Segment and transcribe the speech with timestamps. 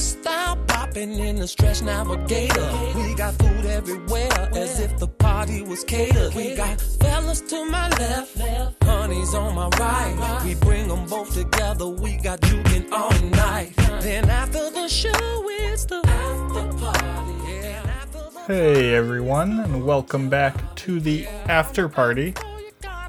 [0.00, 2.70] style popping in the stretch navigator.
[2.94, 6.34] We got food everywhere as if the party was catered.
[6.34, 8.36] We got fellas to my left,
[8.82, 10.42] honeys on my right.
[10.44, 11.88] We bring them both together.
[11.88, 13.72] We got juking all night.
[14.00, 17.32] Then after the show, it's the after party.
[18.46, 22.34] Hey everyone, and welcome back to the after party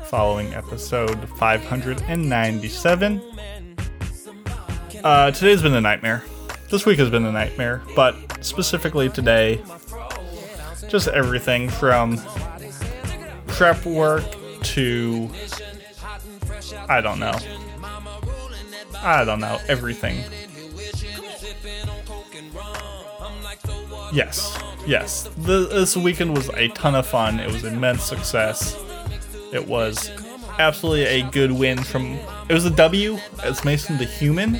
[0.05, 3.21] following episode 597.
[5.03, 6.23] Uh, today's been a nightmare.
[6.69, 9.61] This week has been a nightmare, but specifically today,
[10.89, 12.19] just everything from
[13.47, 14.23] prep work
[14.63, 15.29] to.
[16.89, 17.37] I don't know.
[18.95, 20.23] I don't know, everything.
[24.11, 25.29] Yes, yes.
[25.37, 27.39] This weekend was a ton of fun.
[27.39, 28.77] It was immense success.
[29.53, 30.11] It was
[30.59, 32.19] absolutely a good win from.
[32.49, 34.59] It was a W as Mason the human,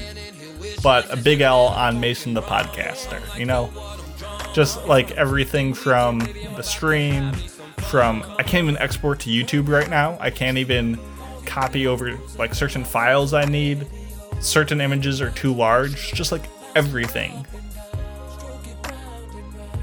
[0.88, 3.22] but a big L on Mason the podcaster.
[3.38, 3.70] You know,
[4.54, 6.20] just like everything from
[6.56, 7.34] the stream,
[7.90, 10.18] from I can't even export to YouTube right now.
[10.22, 10.98] I can't even
[11.46, 13.86] copy over like certain files I need.
[14.40, 16.14] Certain images are too large.
[16.14, 17.46] Just like everything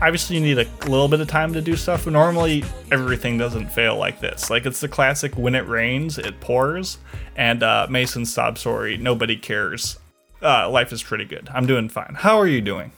[0.03, 2.07] obviously you need a little bit of time to do stuff.
[2.07, 4.51] Normally everything doesn't fail like this.
[4.51, 6.99] Like it's the classic when it rains, it pours.
[7.37, 9.99] And uh, Mason's sob story, nobody cares.
[10.45, 11.49] Uh, life is pretty good.
[11.53, 12.17] I'm doing fine.
[12.19, 12.93] How are you doing?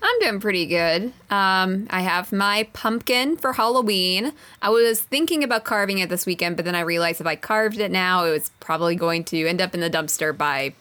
[0.00, 1.12] I'm doing pretty good.
[1.30, 4.32] Um, I have my pumpkin for Halloween.
[4.62, 7.78] I was thinking about carving it this weekend, but then I realized if I carved
[7.78, 10.74] it now, it was probably going to end up in the dumpster by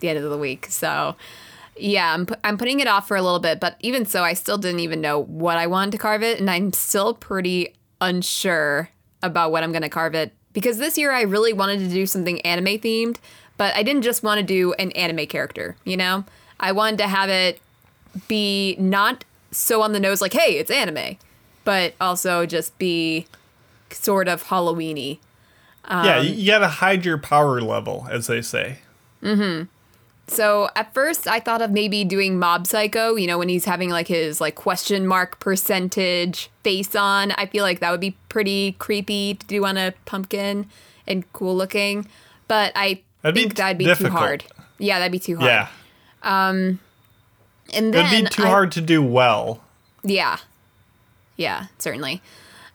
[0.00, 0.66] the end of the week.
[0.66, 1.14] So,
[1.76, 4.34] yeah, I'm, pu- I'm putting it off for a little bit, but even so, I
[4.34, 8.88] still didn't even know what I wanted to carve it, and I'm still pretty unsure
[9.22, 12.06] about what I'm going to carve it because this year I really wanted to do
[12.06, 13.16] something anime themed,
[13.62, 16.24] but I didn't just want to do an anime character, you know?
[16.58, 17.60] I wanted to have it
[18.26, 21.16] be not so on the nose like, hey, it's anime,
[21.62, 23.28] but also just be
[23.92, 25.20] sort of Halloweeny.
[25.88, 28.78] yeah, Um, you, you gotta hide your power level, as they say.
[30.26, 33.90] So at first I thought of maybe doing Mob Psycho, you know, when he's having
[33.90, 37.30] like his like question mark percentage face on.
[37.32, 40.66] I feel like that would be pretty creepy to do on a pumpkin
[41.06, 42.08] and cool looking.
[42.48, 44.12] But I That'd be think that'd be difficult.
[44.12, 44.44] too hard.
[44.78, 45.46] Yeah, that'd be too hard.
[45.48, 45.68] Yeah,
[46.22, 46.80] Um,
[47.72, 49.62] And then it'd be too I- hard to do well.
[50.02, 50.38] Yeah.
[51.36, 52.20] Yeah, certainly.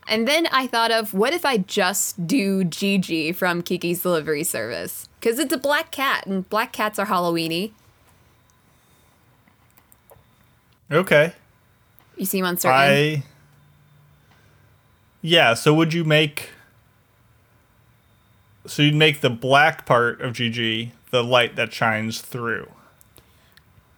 [0.08, 5.10] And then I thought of what if I just do Jiji from Kiki's Delivery Service?
[5.20, 7.72] Because it's a black cat, and black cats are Halloweeny.
[10.90, 11.34] Okay,
[12.16, 12.80] You seem uncertain.
[12.80, 13.24] I.
[15.22, 16.52] Yeah, so would you make.
[18.68, 22.70] So you'd make the black part of Jiji the light that shines through.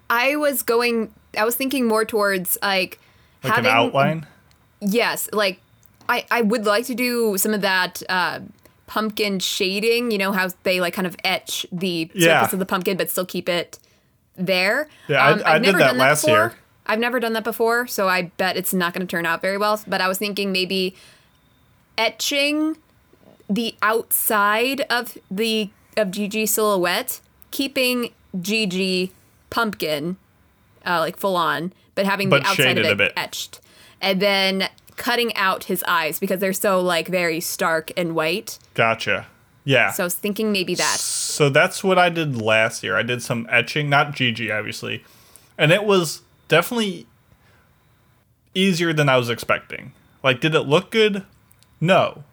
[0.10, 1.14] I was going.
[1.38, 3.00] I was thinking more towards like
[3.44, 4.28] Like having an outline?
[4.82, 5.60] Yes, like
[6.08, 8.40] I I would like to do some of that uh,
[8.88, 10.12] pumpkin shading.
[10.12, 12.42] You know how they like kind of etch the Yeah.
[12.42, 13.78] surface of the pumpkin, but still keep it
[14.36, 14.84] there.
[14.84, 16.38] Um, Yeah, I- I've I did never that done last before.
[16.38, 16.54] year.
[16.88, 19.60] I've never done that before, so I bet it's not going to turn out very
[19.60, 19.80] well.
[19.86, 20.96] But I was thinking maybe
[22.00, 22.78] etching
[23.50, 27.20] the outside of the of Jiji silhouette,
[27.52, 29.12] keeping Jiji
[29.50, 30.18] pumpkin
[30.86, 33.60] uh, like full on, but having But the outside of it etched,
[34.02, 38.60] and then cutting out his eyes because they're so like very stark and white.
[38.74, 39.28] Gotcha.
[39.64, 39.92] Yeah.
[39.92, 41.00] So I was thinking maybe that.
[41.00, 42.98] So that's what I did last year.
[42.98, 45.04] I did some etching, not Jiji, obviously.
[45.58, 47.06] And it was definitely
[48.56, 49.94] easier than I was expecting.
[50.24, 51.24] Like, did it look good?
[51.80, 52.24] No.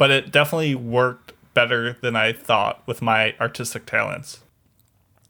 [0.00, 4.40] But it definitely worked better than I thought with my artistic talents.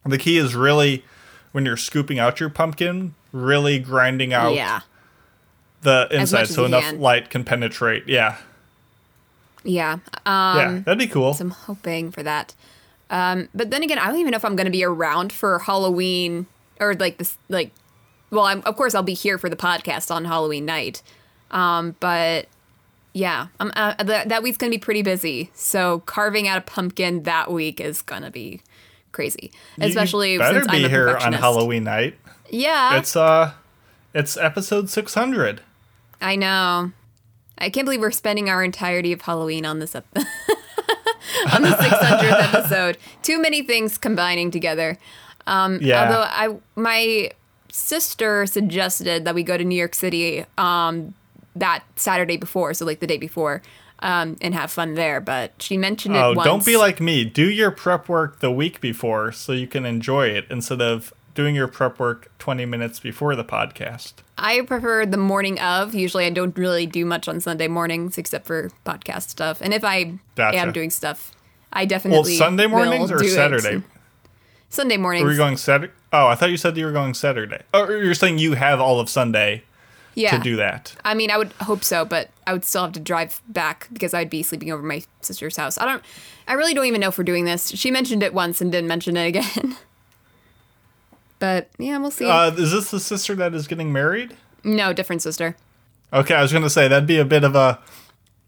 [0.07, 1.05] The key is really,
[1.51, 4.83] when you're scooping out your pumpkin, really grinding out Yeah,
[5.83, 7.01] the inside so enough can.
[7.01, 8.05] light can penetrate.
[8.07, 8.37] Yeah.
[9.65, 9.95] yeah.
[10.25, 10.81] Um, Yeah.
[10.85, 11.35] That'd be cool.
[11.35, 12.55] So I'm hoping for that.
[13.11, 15.59] Um, but then again, I don't even know if I'm going to be around for
[15.59, 16.47] Halloween
[16.79, 17.73] or like this, like,
[18.31, 21.03] well, I'm, of course I'll be here for the podcast on Halloween night.
[21.51, 22.47] Um, but
[23.13, 25.51] yeah, I'm, uh, th- that week's going to be pretty busy.
[25.55, 28.61] So carving out a pumpkin that week is going to be
[29.13, 31.33] crazy, You- you especially better since be I'm here on.
[31.33, 32.17] Halloween night.
[32.51, 33.53] Yeah, It's uh
[34.15, 35.61] it's episode 600.
[36.21, 36.93] I know.
[37.59, 42.55] I can't believe we're spending our entirety of Halloween on this ep- on the 600th
[42.55, 42.99] episode.
[43.23, 44.99] Too many things combining together.
[45.47, 46.05] Um, Yeah.
[46.07, 47.31] Although I, my
[47.73, 51.15] sister suggested that we go to New York City um,
[51.61, 53.63] that Saturday before, so like the day before,
[54.01, 55.21] um, and have fun there.
[55.21, 56.45] But she mentioned it Oh, once.
[56.47, 57.25] don't be like me.
[57.25, 61.55] Do your prep work the week before so you can enjoy it instead of doing
[61.55, 64.15] your prep work 20 minutes before the podcast?
[64.37, 65.95] I prefer the morning of.
[65.95, 69.61] Usually, I don't really do much on Sunday mornings except for podcast stuff.
[69.61, 70.59] And if I Gotcha.
[70.59, 71.33] am doing stuff,
[71.73, 73.29] I Well, definitely Sunday mornings or it.
[73.29, 73.83] Saturday?
[74.71, 75.25] Sunday mornings.
[75.25, 75.93] Were you going Saturday?
[76.13, 77.63] Oh, I thought you said you were going Saturday.
[77.75, 79.63] Oh, you're saying you have all of Sunday
[80.15, 80.37] yeah.
[80.37, 80.95] to do that.
[81.05, 84.15] I mean, I would hope so, but I would still have to drive back because
[84.15, 85.79] I'd be sleeping over my sister's house.
[85.79, 86.03] I don't.
[86.49, 87.71] I really don't even know if we're doing this.
[87.71, 89.77] She mentioned it once and didn't mention it again.
[91.39, 92.27] but yeah, we'll see.
[92.27, 94.37] Uh, is this the sister that is getting married?
[94.65, 95.57] no, different sister.
[96.13, 97.79] Okay, I was gonna say that'd be a bit of a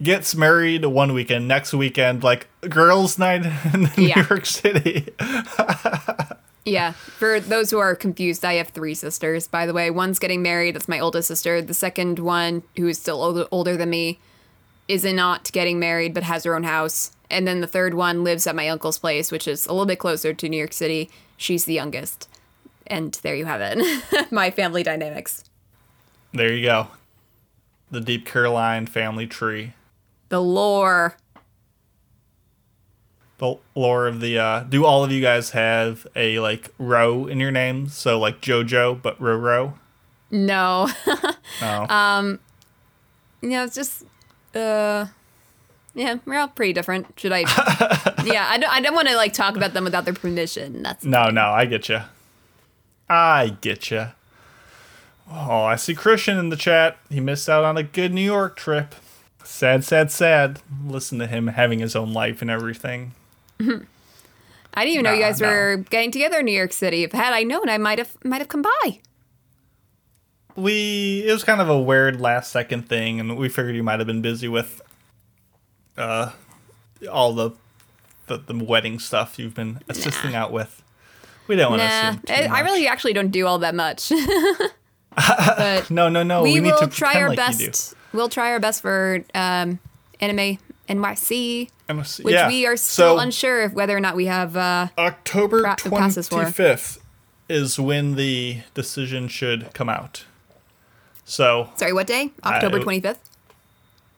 [0.03, 5.09] gets married one weekend, next weekend like girls' night in New York City.
[6.65, 6.93] Yeah.
[6.93, 9.49] For those who are confused, I have three sisters.
[9.49, 10.75] By the way, one's getting married.
[10.75, 11.61] That's my oldest sister.
[11.61, 14.21] The second one, who is still older, older than me,
[14.89, 17.13] is not getting married but has her own house.
[17.31, 19.99] And then the third one lives at my uncle's place, which is a little bit
[19.99, 21.11] closer to New York City.
[21.37, 22.29] She's the youngest.
[22.87, 24.31] And there you have it.
[24.31, 25.45] my family dynamics.
[26.33, 26.89] There you go.
[27.91, 29.73] The Deep Caroline family tree.
[30.29, 31.17] The lore.
[33.43, 37.41] The lore of the uh do all of you guys have a like row in
[37.41, 37.89] your name?
[37.89, 39.75] So like Jojo but Roro?
[40.31, 40.89] No.
[41.61, 42.39] No.
[43.41, 44.05] you know, it's just
[44.55, 45.07] uh
[45.93, 47.19] yeah, we're all pretty different.
[47.19, 47.41] Should I
[48.25, 50.85] Yeah, I don't I don't want to like talk about them without their permission.
[50.85, 52.03] That's no, no, I get you.
[53.09, 54.07] I get you.
[55.29, 56.97] Oh, I see Christian in the chat.
[57.11, 58.95] He missed out on a good New York trip.
[59.43, 60.61] Sad, sad, sad.
[60.87, 63.15] Listen to him having his own life and everything.
[64.75, 67.03] I didn't even know you guys were getting together in New York City.
[67.05, 69.01] If had I known, I might have might have come by.
[70.57, 74.01] we it was kind of a weird last second thing and we figured you might
[74.01, 74.83] have been busy with
[75.97, 76.31] uh
[77.11, 77.51] all the
[78.27, 80.83] the, the wedding stuff you've been assisting out with
[81.49, 84.11] we don't want to Nah, assume I, really actually don't do all that much.
[85.91, 87.95] no no no we, we, need will to try our like best.
[88.13, 89.79] We'll try our best for um,
[90.21, 90.59] anime
[90.99, 92.49] NYC, And which yeah.
[92.49, 94.57] we are still so, unsure of whether or not we have.
[94.57, 96.99] Uh, october pra- 25th
[97.49, 100.25] is when the decision should come out
[101.25, 102.31] so sorry, what day?
[102.45, 103.21] October I- twenty fifth.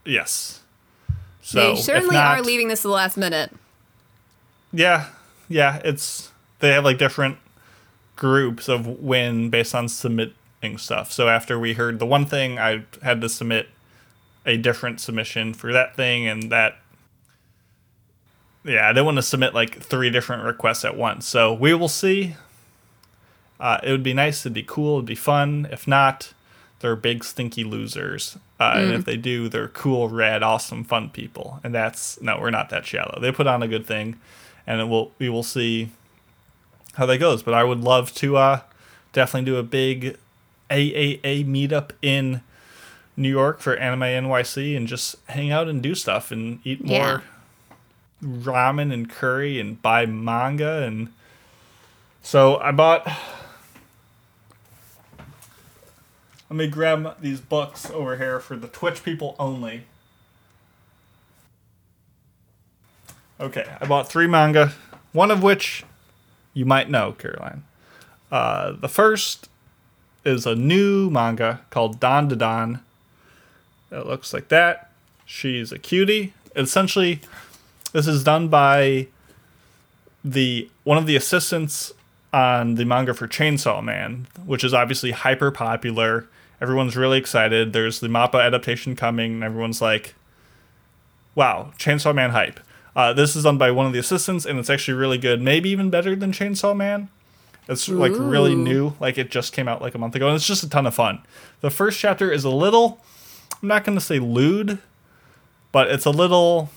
[0.05, 0.61] yes
[1.43, 3.53] so They certainly not- are leaving this to the last minute.
[4.73, 5.09] Yeah,
[5.49, 5.81] yeah.
[5.85, 7.37] It's they have like different
[8.17, 11.13] groups of when based on submitting stuff.
[11.13, 13.69] So after we heard the one thing, I had to submit
[14.47, 16.77] a different submission for that thing, and that.
[18.65, 21.27] Yeah, I didn't want to submit like three different requests at once.
[21.27, 22.35] So we will see.
[23.61, 24.41] Uh, it would be nice.
[24.41, 24.97] It'd be cool.
[24.97, 25.69] It'd be fun.
[25.71, 26.33] If not,
[26.81, 28.39] they're big stinky losers.
[28.59, 31.61] Uh, And if they do, they're cool, rad, awesome, fun people.
[31.63, 33.19] And that's no, we're not that shallow.
[33.21, 34.19] They put on a good thing,
[34.67, 35.91] and it will we will see
[36.95, 37.43] how that goes.
[37.43, 38.61] But I would love to uh,
[39.13, 40.17] definitely do a big
[40.71, 42.41] AAA meetup in
[43.17, 46.99] New York for Anime NYC and just hang out and do stuff and eat Yeah.
[46.99, 47.23] more
[48.43, 51.13] ramen and curry and buy manga and
[52.23, 53.07] so I bought
[56.49, 59.85] let me grab these books over here for the Twitch people only.
[63.41, 64.73] Okay, I bought three manga,
[65.13, 65.85] one of which
[66.53, 67.65] you might know, Caroline.
[68.31, 69.49] Uh, the first
[70.25, 72.81] is a new manga called Dandadan.
[73.91, 74.91] It looks like that.
[75.25, 76.35] She's a cutie.
[76.57, 77.21] Essentially,
[77.93, 79.09] this is done by
[80.25, 81.93] the one of the assistants
[82.33, 86.27] on the manga for Chainsaw Man, which is obviously hyper popular.
[86.61, 87.73] Everyone's really excited.
[87.73, 90.15] There's the Mappa adaptation coming, and everyone's like,
[91.35, 92.61] "Wow, Chainsaw Man hype!"
[92.97, 95.43] Uh, this is done by one of the assistants, and it's actually really good.
[95.43, 97.09] Maybe even better than Chainsaw Man.
[97.69, 98.93] It's like really new.
[99.01, 100.95] Like it just came out like a month ago, and it's just a ton of
[100.95, 101.21] fun.
[101.61, 103.01] The first chapter is a little.
[103.63, 104.79] I'm not going to say lewd,
[105.73, 106.71] but it's a little.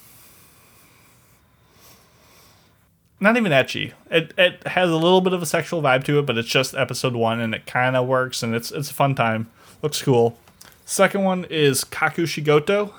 [3.20, 3.94] Not even etchy.
[4.12, 6.76] It it has a little bit of a sexual vibe to it, but it's just
[6.76, 9.50] episode one, and it kind of works, and it's it's a fun time.
[9.82, 10.38] Looks cool.
[10.86, 12.94] Second one is Kakushigoto.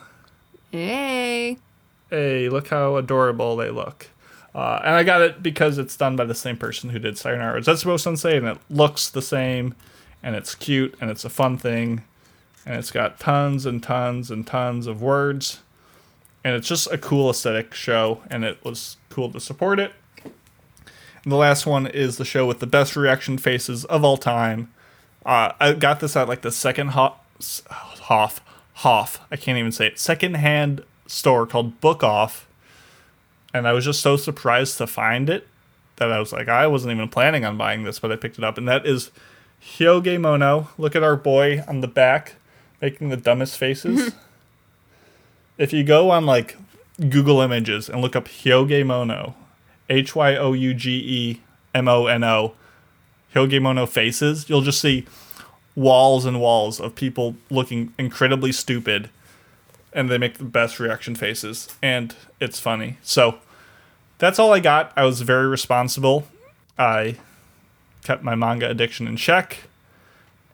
[0.71, 1.57] Hey.
[2.11, 4.09] Hey, look how adorable they look.
[4.55, 7.61] Uh, and I got it because it's done by the same person who did Sayonara
[7.61, 9.75] Zetsubo Sensei, and it looks the same,
[10.23, 12.03] and it's cute, and it's a fun thing,
[12.67, 15.61] and it's got tons and tons and tons of words,
[16.45, 19.93] and it's just a cool aesthetic show, and it was cool to support it.
[20.25, 24.73] And the last one is the show with the best reaction faces of all time.
[25.27, 27.21] Uh, I got this at like the second Hoff,
[27.71, 28.41] Hoff,
[28.75, 32.49] Hoff, I can't even say it, second hand store called Book Off
[33.53, 35.47] and I was just so surprised to find it
[35.97, 38.45] that I was like, I wasn't even planning on buying this, but I picked it
[38.45, 39.11] up, and that is
[39.63, 40.69] Hyouge Mono.
[40.79, 42.37] Look at our boy on the back
[42.81, 44.13] making the dumbest faces.
[45.59, 46.57] if you go on like
[46.99, 49.35] Google Images and look up Hyouge Mono,
[49.89, 51.41] H Y O U G E
[51.75, 52.55] M O N O,
[53.35, 55.07] Hyouge Mono faces, you'll just see
[55.75, 59.11] walls and walls of people looking incredibly stupid
[59.93, 62.99] and they make the best reaction faces and it's funny.
[63.03, 63.39] So
[64.19, 64.93] that's all I got.
[64.97, 66.27] I was very responsible.
[66.77, 67.17] I
[68.03, 69.65] kept my manga addiction in check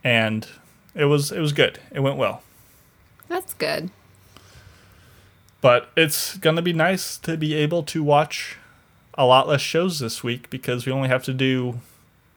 [0.02, 0.46] and
[0.94, 1.78] it was it was good.
[1.92, 2.42] It went well.
[3.28, 3.90] That's good.
[5.60, 8.58] But it's going to be nice to be able to watch
[9.14, 11.80] a lot less shows this week because we only have to do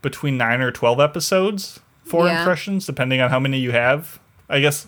[0.01, 2.39] between 9 or 12 episodes for Yeah.
[2.39, 4.19] impressions depending on how many you have.
[4.47, 4.87] I guess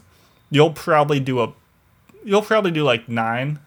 [0.49, 1.51] you'll probably do a
[2.23, 3.59] you'll probably do like 9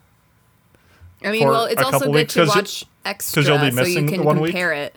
[1.24, 4.24] I mean, well, it's also good weeks, to watch extra you'll be so you can
[4.24, 4.50] one week.
[4.52, 4.96] compare it.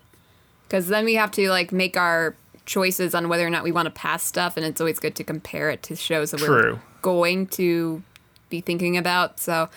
[0.68, 2.36] Because then we have to like make our
[2.66, 5.24] choices on whether or not we want to pass stuff, and it's always good to
[5.24, 8.02] compare it to shows that we're going to
[8.50, 9.40] be thinking about.
[9.40, 9.70] So,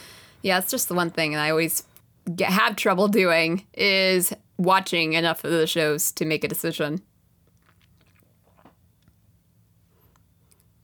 [0.42, 1.84] yeah, it's just the one thing, and I always
[2.34, 7.02] get, have trouble doing is watching enough of the shows to make a decision.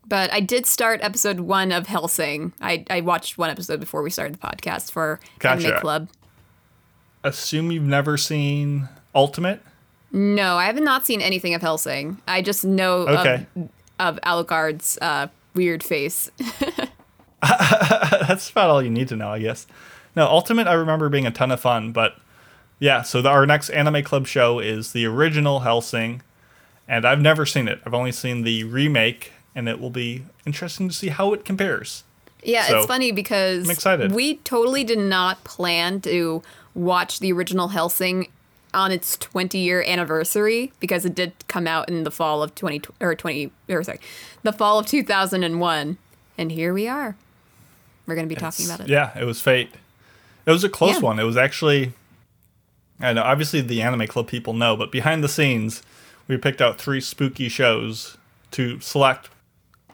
[0.07, 2.53] But I did start episode one of Hellsing.
[2.61, 6.09] I, I watched one episode before we started the podcast for Anime Club.
[7.23, 9.63] Assume you've never seen Ultimate?
[10.15, 12.19] No, I have not seen anything of Hellsing.
[12.29, 13.47] I just know Okay.
[13.99, 16.31] of, of Alucard's uh, weird face.
[17.43, 19.67] That's about all you need to know, I guess.
[20.17, 22.17] No, Ultimate, I remember being a ton of fun, but
[22.79, 26.23] yeah, so the, our next Anime Club show is the original Hellsing,
[26.89, 27.81] and I've never seen it.
[27.85, 32.05] I've only seen the remake, and it will be interesting to see how it compares.
[32.43, 34.13] Yeah, So, it's funny because I'm excited.
[34.13, 36.43] we totally did not plan to
[36.75, 38.29] watch the original Hellsing
[38.75, 42.83] on its 20 year anniversary because it did come out in the fall of 20
[43.01, 44.01] or 20 or sorry,
[44.43, 45.97] the fall of 2001
[46.37, 47.17] and here we are.
[48.07, 48.89] We're going to be talking about it.
[48.89, 49.71] Yeah, it was fate.
[50.45, 51.01] It was a close Yeah.
[51.01, 51.19] one.
[51.19, 51.93] It was actually,
[53.01, 55.83] I know, obviously the Anime Club people know, but behind the scenes,
[56.29, 58.17] we picked out three spooky shows
[58.51, 59.31] to select,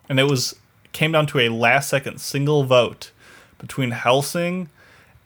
[0.09, 0.57] and it was
[0.93, 3.11] came down to a last second single vote
[3.59, 4.69] between Hellsing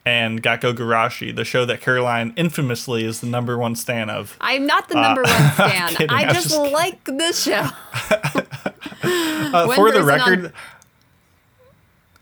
[0.07, 4.37] and Gakkou Gurashi, the show that Caroline infamously is the number one stan of.
[4.41, 5.89] I'm not the number one fan.
[5.91, 7.69] kidding, I just, just like this show.
[9.07, 10.53] Uh, for the person on- record,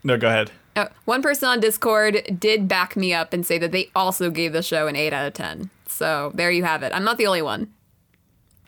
[0.03, 0.51] no, go ahead.
[0.75, 4.51] Uh, one person on Discord did back me up and say that they also gave
[4.53, 5.69] the show an 8 out of 10.
[5.87, 6.91] So there you have it.
[6.93, 7.71] I'm not the only one.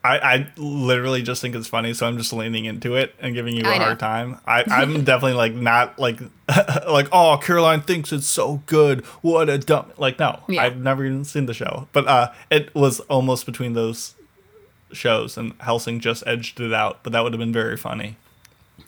[0.06, 3.56] I, I literally just think it's funny, so I'm just leaning into it and giving
[3.56, 3.86] you a know.
[3.86, 4.40] hard time.
[4.46, 6.20] I, I'm definitely like not like
[6.88, 9.04] like oh Caroline thinks it's so good.
[9.22, 10.42] What a dumb like no.
[10.48, 10.64] Yeah.
[10.64, 14.16] I've never even seen the show, but uh, it was almost between those
[14.92, 17.00] shows, and Hellsing just edged it out.
[17.04, 18.18] But that would have been very funny.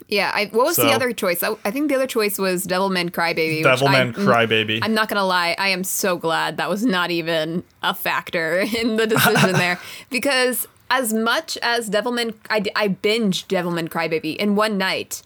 [0.09, 1.43] Yeah, I, what was the other choice?
[1.43, 3.61] I, I think the other choice was Devilman Crybaby.
[3.61, 4.79] Devilman Crybaby.
[4.81, 8.95] I'm not gonna lie, I am so glad that was not even a factor in
[8.95, 14.77] the decision there because as much as Devilman, I, I binged Devilman Crybaby in one
[14.77, 15.23] night.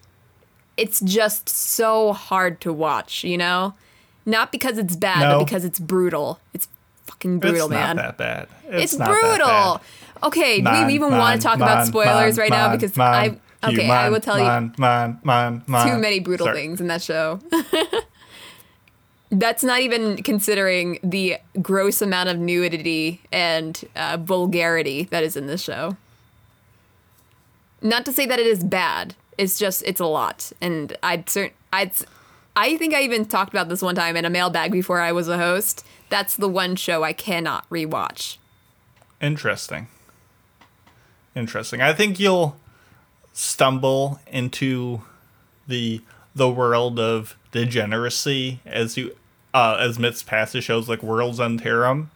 [0.78, 3.76] It's just so hard to watch, you know,
[4.26, 5.40] not because it's bad, No.
[5.40, 6.40] but because it's brutal.
[6.54, 6.68] It's
[7.06, 7.98] fucking brutal, it's man.
[7.98, 8.48] not that bad.
[8.82, 9.48] It's, not that brutal.
[9.48, 9.82] bad.
[10.24, 12.72] Okay, do we even man, want to talk man, about spoilers right now?
[12.72, 16.58] Because I okay, I will tell you too many brutal Sorry.
[16.58, 17.40] things in that show.
[19.32, 25.48] That's not even considering the gross amount of nudity and uh, vulgarity that is in
[25.48, 25.96] this show.
[27.82, 29.16] Not to say that it is bad.
[29.38, 31.94] It's just it's a lot, and I'd certain I'd
[32.56, 35.28] I think I even talked about this one time in a mailbag before I was
[35.28, 35.86] a host.
[36.10, 38.38] That's the one show I cannot rewatch.
[39.22, 39.88] Interesting.
[41.36, 41.82] Interesting.
[41.82, 42.58] I think you'll
[43.34, 45.02] stumble into
[45.68, 46.02] the
[46.36, 49.16] the world of degeneracy as you
[49.54, 52.10] uh, as myths pass to shows like World's End Harem,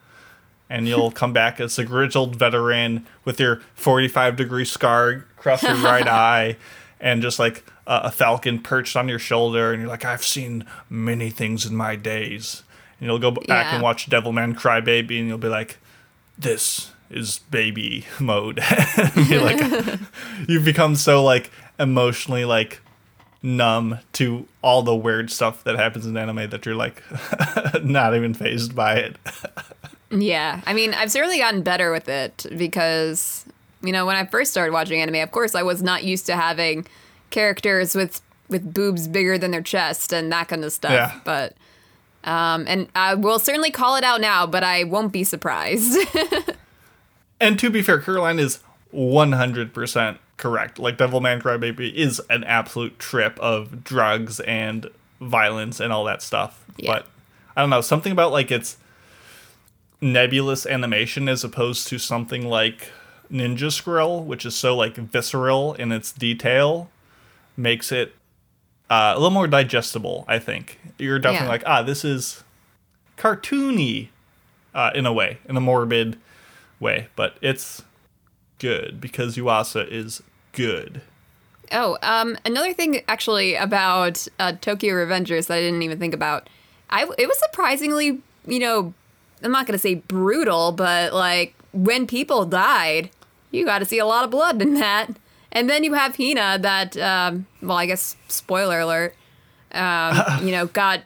[0.70, 5.76] and you'll come back as a grizzled veteran with your 45 degree scar across your
[5.76, 6.58] right eye,
[7.00, 10.66] and just like a, a falcon perched on your shoulder, and you're like, I've seen
[10.90, 12.64] many things in my days.
[13.00, 13.74] And you'll go back Yeah.
[13.76, 15.78] and watch Devilman Crybaby, and you'll be like,
[16.38, 18.60] this is baby mode.
[19.16, 20.00] Like,
[20.48, 22.80] you've become so like emotionally like
[23.46, 27.04] numb to all the weird stuff that happens in anime that you're like
[27.84, 29.18] not even phased by it.
[30.12, 33.44] Yeah, I mean, I've certainly gotten better with it because,
[33.82, 36.36] you know, when I first started watching anime, of course, I was not used to
[36.36, 36.86] having
[37.32, 40.92] characters with with boobs bigger than their chest and that kind of stuff.
[40.92, 41.20] Yeah.
[41.26, 41.56] But
[42.24, 45.98] Um, and I will certainly call it out now, but I won't be surprised.
[47.42, 48.60] And to be fair, Caroline is
[48.94, 50.80] 100% correct.
[50.80, 54.88] Like Devilman Crybaby is an absolute trip of drugs and
[55.22, 56.64] violence and all that stuff.
[56.78, 56.94] Yeah.
[56.94, 57.08] But
[57.56, 58.78] I don't know, something about like its
[60.02, 62.90] nebulous animation as opposed to something like
[63.32, 66.90] Ninja Scroll, which is so like visceral in its detail,
[67.58, 68.14] makes it
[68.90, 70.80] uh, a little more digestible, I think.
[71.00, 71.52] You're definitely Yeah.
[71.52, 72.44] like, ah, this is
[73.18, 74.10] cartoony
[74.76, 76.18] uh, in a way, in a morbid
[76.80, 77.82] way, but it's
[78.60, 80.22] good because Yuasa is
[80.52, 81.02] good.
[81.72, 86.50] Oh, um, another thing actually about uh, Tokyo Revengers that I didn't even think about.
[86.90, 88.94] I it was surprisingly, you know,
[89.42, 93.10] I'm not gonna say brutal, but like when people died,
[93.52, 95.10] you got to see a lot of blood in that.
[95.52, 99.16] And then you have Hina that, um, well, I guess spoiler alert,
[99.72, 101.02] um, you know, got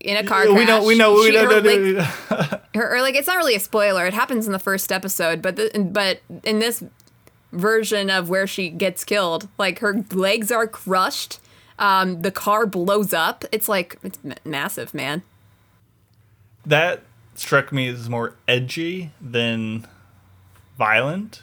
[0.00, 0.56] in a car crash.
[0.56, 1.44] we know, we know, we know.
[1.44, 2.51] her, no, no, like, no.
[2.74, 4.06] her, or like it's not really a spoiler.
[4.06, 6.82] It happens in the first episode, but the, but in this
[7.52, 11.38] version of where she gets killed, like her legs are crushed.
[11.78, 13.44] Um, the car blows up.
[13.52, 15.22] It's like it's m- massive, man.
[16.66, 17.02] that
[17.34, 19.86] struck me as more edgy than
[20.78, 21.42] violent.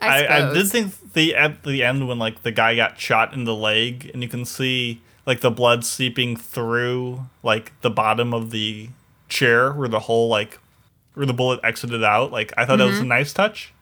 [0.00, 3.32] I, I, I did think the at the end when like the guy got shot
[3.34, 8.32] in the leg and you can see like the blood seeping through like the bottom
[8.34, 8.90] of the
[9.28, 10.58] chair where the hole like
[11.14, 12.32] where the bullet exited out.
[12.32, 13.08] Like I thought that was a mm-hmm.
[13.08, 13.72] nice touch.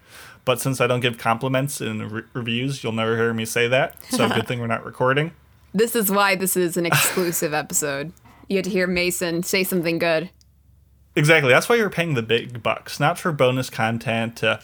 [0.45, 3.97] But since I don't give compliments in re- reviews, you'll never hear me say that.
[4.11, 5.33] So good thing we're not recording.
[5.73, 8.13] This is why this is an exclusive episode.
[8.49, 10.31] You had to hear Mason say something good.
[11.17, 11.51] Exactly.
[11.51, 14.61] That's why you're paying the big bucks, not for bonus content to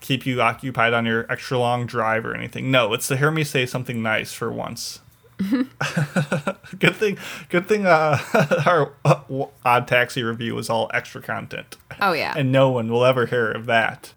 [0.00, 2.70] keep you occupied on your extra long drive or anything.
[2.70, 5.00] No, it's to hear me say something nice for once.
[6.78, 7.18] good thing.
[7.48, 7.86] Good thing.
[7.86, 8.18] Uh,
[8.66, 9.20] our uh,
[9.64, 12.34] odd taxi review was all extra content, Oh yeah.
[12.36, 14.14] and no one will ever hear of that.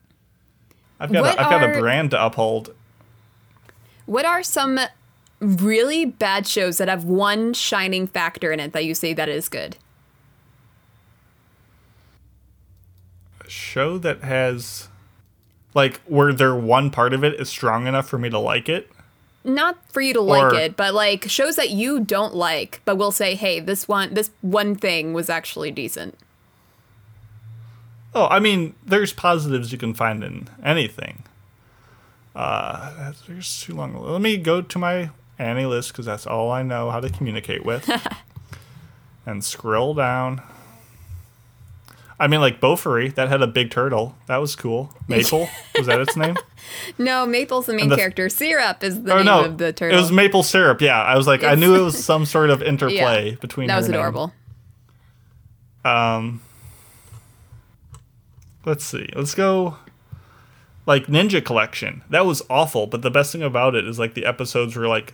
[1.00, 1.24] I've got.
[1.24, 2.74] What A, I've got a brand to uphold.
[4.06, 4.80] What are some
[5.40, 9.50] really bad shows that have one shining factor in it that you say that is
[9.50, 9.78] good?
[13.44, 14.88] A show that has,
[15.74, 18.90] like, where their one part of it is strong enough for me to like it.
[19.46, 22.98] Not for you to like Or- it, but like shows that you don't like, but
[22.98, 26.18] will say, "Hey, this one this one thing was actually decent."
[28.14, 31.24] Oh, I mean, there's positives you can find in anything.
[32.36, 33.94] Uh, that's, there's too long.
[33.96, 37.90] Let me go to my AniList because that's all I know how to communicate with.
[39.26, 40.42] and scroll down.
[42.20, 44.16] I mean, like Bofuri, that had a big turtle.
[44.28, 44.90] That was cool.
[45.10, 46.38] Maple, was that its name?
[46.98, 48.30] No, Maple's the main the- character.
[48.30, 49.98] Syrup is the Oh name no, of the turtle.
[49.98, 50.80] it was maple syrup.
[50.82, 53.68] Yeah, I was like, I knew it was some sort of interplay yeah, between.
[53.68, 53.96] that was name.
[54.00, 54.34] adorable.
[55.84, 56.42] Um,
[58.66, 59.10] let's see.
[59.16, 59.78] Let's go.
[60.86, 62.04] Like Ninja Collection.
[62.10, 65.14] That was awful, but the best thing about it is like the episodes were like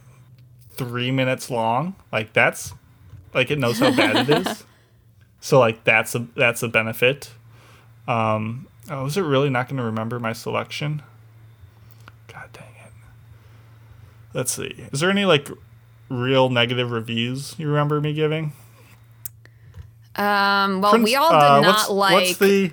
[0.72, 1.96] three minutes long.
[2.12, 2.74] Like that's
[3.34, 4.64] like it knows how bad it is.
[5.42, 7.32] So like that's a that's a benefit.
[8.08, 11.02] Um, oh, is it really not going to remember my selection?
[12.28, 12.94] God dang it.
[14.34, 14.88] Let's see.
[14.92, 15.50] Is there any like
[16.10, 18.54] real negative reviews you remember me giving?
[20.16, 22.72] Um, well, Prince- we all did uh, not what's, like What's the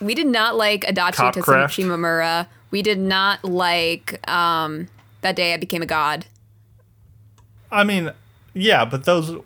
[0.00, 1.32] we did not like Adachi?
[1.32, 2.46] Tatsushi Shimamura.
[2.70, 4.88] We did not like um
[5.22, 6.26] that day I became a god.
[7.70, 8.12] I mean,
[8.52, 9.36] yeah, but those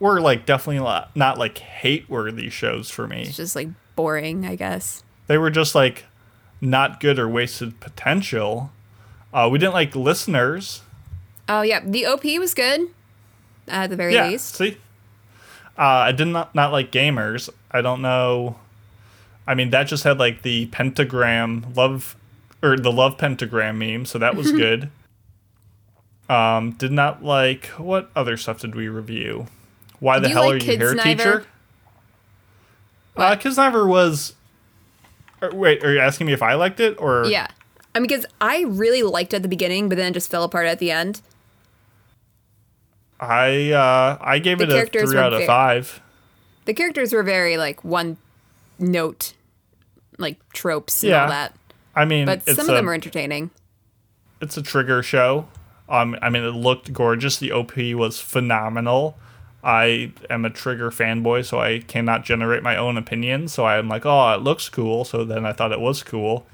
[0.00, 3.22] were like definitely not, not like hate worthy shows for me.
[3.22, 5.02] It's just like boring, I guess.
[5.26, 6.04] They were just like
[6.60, 8.70] not good or wasted potential.
[9.32, 10.82] Uh, we didn't like listeners.
[11.48, 12.88] Oh yeah, the OP was good
[13.68, 14.54] at the very yeah, least.
[14.56, 14.76] see,
[15.78, 17.48] uh, I did not not like gamers.
[17.70, 18.56] I don't know.
[19.46, 22.16] I mean, that just had like the pentagram love
[22.62, 24.90] or the love pentagram meme, so that was good.
[26.28, 29.46] Um, did not like what other stuff did we review?
[30.00, 31.46] Why the you hell like are you here, teacher?
[33.16, 34.34] Uh, Kiznaiver was.
[35.40, 37.24] or wait, are you asking me if I liked it or?
[37.26, 37.46] Yeah.
[37.94, 40.44] I mean, because I really liked it at the beginning, but then it just fell
[40.44, 41.22] apart at the end.
[43.18, 46.02] I uh, I gave The it a three out of ve- five.
[46.66, 48.18] The characters were very like one
[48.78, 49.32] note,
[50.18, 51.22] like tropes and Yeah.
[51.22, 51.54] all that.
[51.94, 53.50] I mean, But some a, of them are entertaining.
[54.42, 55.48] it's a trigger show.
[55.88, 57.38] Um, I mean, it looked gorgeous.
[57.38, 59.16] The OP was phenomenal.
[59.66, 63.48] I am a trigger fanboy, so I cannot generate my own opinion.
[63.48, 65.04] So I'm like, oh, it looks cool.
[65.04, 66.46] So then I thought it was cool.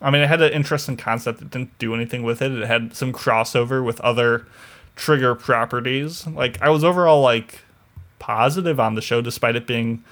[0.00, 1.42] I mean, it had an interesting concept.
[1.42, 2.52] It didn't do anything with it.
[2.52, 4.46] It had some crossover with other
[4.94, 6.24] trigger properties.
[6.28, 7.62] Like, I was overall like
[8.20, 10.04] positive on the show, despite it being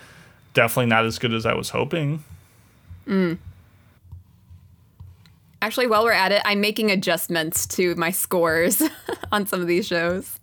[0.52, 2.24] definitely not as good as I was hoping.
[3.06, 3.38] Mm.
[5.62, 8.82] Actually, while we're at it, I'm making adjustments to my scores
[9.30, 10.39] on some of these shows.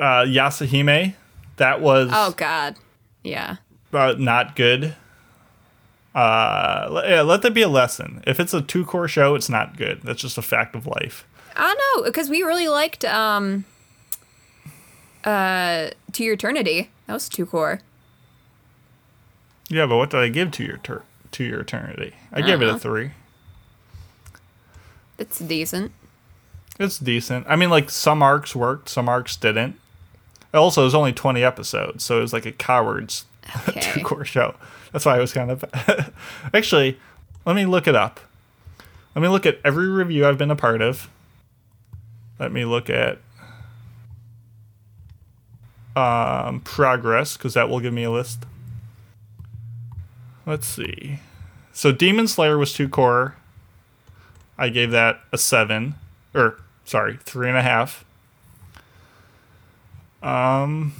[0.00, 1.14] Uh, Yashahime,
[1.56, 2.76] that was Oh God,
[3.22, 3.56] yeah.
[3.92, 4.96] uh, not good.
[6.14, 8.22] Uh, le- yeah, let that be a lesson.
[8.26, 10.00] If it's a two cour show, it's not good.
[10.02, 11.26] That's just a fact of life.
[11.54, 13.66] I don't know because we really liked um,
[15.24, 16.90] uh, To Your Eternity.
[17.06, 17.80] That was two cour.
[19.68, 22.14] Yeah, but what did I give to your tur- to your eternity?
[22.32, 22.78] I gave it a Uh-huh.
[22.78, 23.10] three.
[25.18, 25.92] It's decent.
[26.78, 27.46] It's decent.
[27.48, 29.78] I mean, like some arcs worked, some arcs didn't.
[30.52, 33.24] Also, it was only twenty episodes, so it was like a coward's
[33.68, 33.80] Okay.
[33.80, 34.54] two cour show.
[34.92, 35.64] That's why I was kind of.
[36.54, 36.98] Actually,
[37.46, 38.20] let me look it up.
[39.14, 41.08] Let me look at every review I've been a part of.
[42.38, 43.18] Let me look at
[45.96, 48.44] um, progress because that will give me a list.
[50.46, 51.20] Let's see.
[51.72, 53.36] So Demon Slayer was two cour.
[54.58, 55.94] I gave that a seven,
[56.34, 58.04] or sorry, three and a half.
[60.22, 60.94] Um,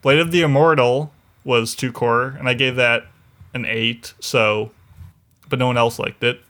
[0.00, 1.12] Blade of the Immortal
[1.44, 3.06] was two cour, and I gave that
[3.54, 4.14] an eight.
[4.20, 4.70] So,
[5.48, 6.40] but no one else liked it.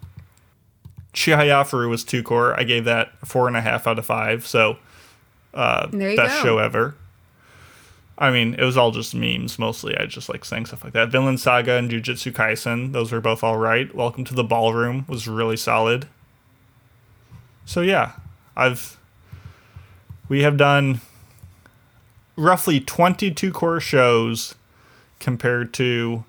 [1.12, 2.54] Chihayafuru was two cour.
[2.58, 4.46] I gave that four and a half out of five.
[4.46, 4.78] So,
[5.52, 6.42] uh, best go.
[6.42, 6.94] show ever.
[8.16, 9.96] I mean, it was all just memes mostly.
[9.96, 11.10] I just like saying stuff like that.
[11.10, 13.92] Vinland Saga and Jujutsu Kaisen, those were both all right.
[13.94, 16.06] Welcome to the Ballroom was really solid.
[17.64, 18.12] So yeah,
[18.56, 18.98] I've
[20.28, 21.00] we have done
[22.36, 24.54] roughly 22 cour shows
[25.20, 26.24] compared to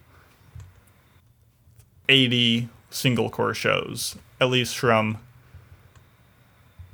[2.09, 5.17] 80 single cour shows, at least from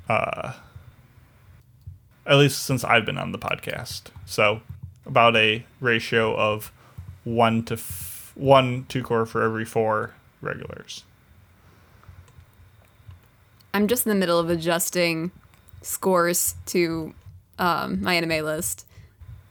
[0.08, 0.54] uh
[2.26, 4.02] at least since I've been on the podcast.
[4.24, 4.60] So
[5.04, 6.72] about a ratio of
[7.24, 11.04] one to f- one two cour for every four regulars.
[13.74, 15.30] I'm just in the middle of adjusting
[15.82, 17.14] scores to
[17.58, 18.86] um, my anime list.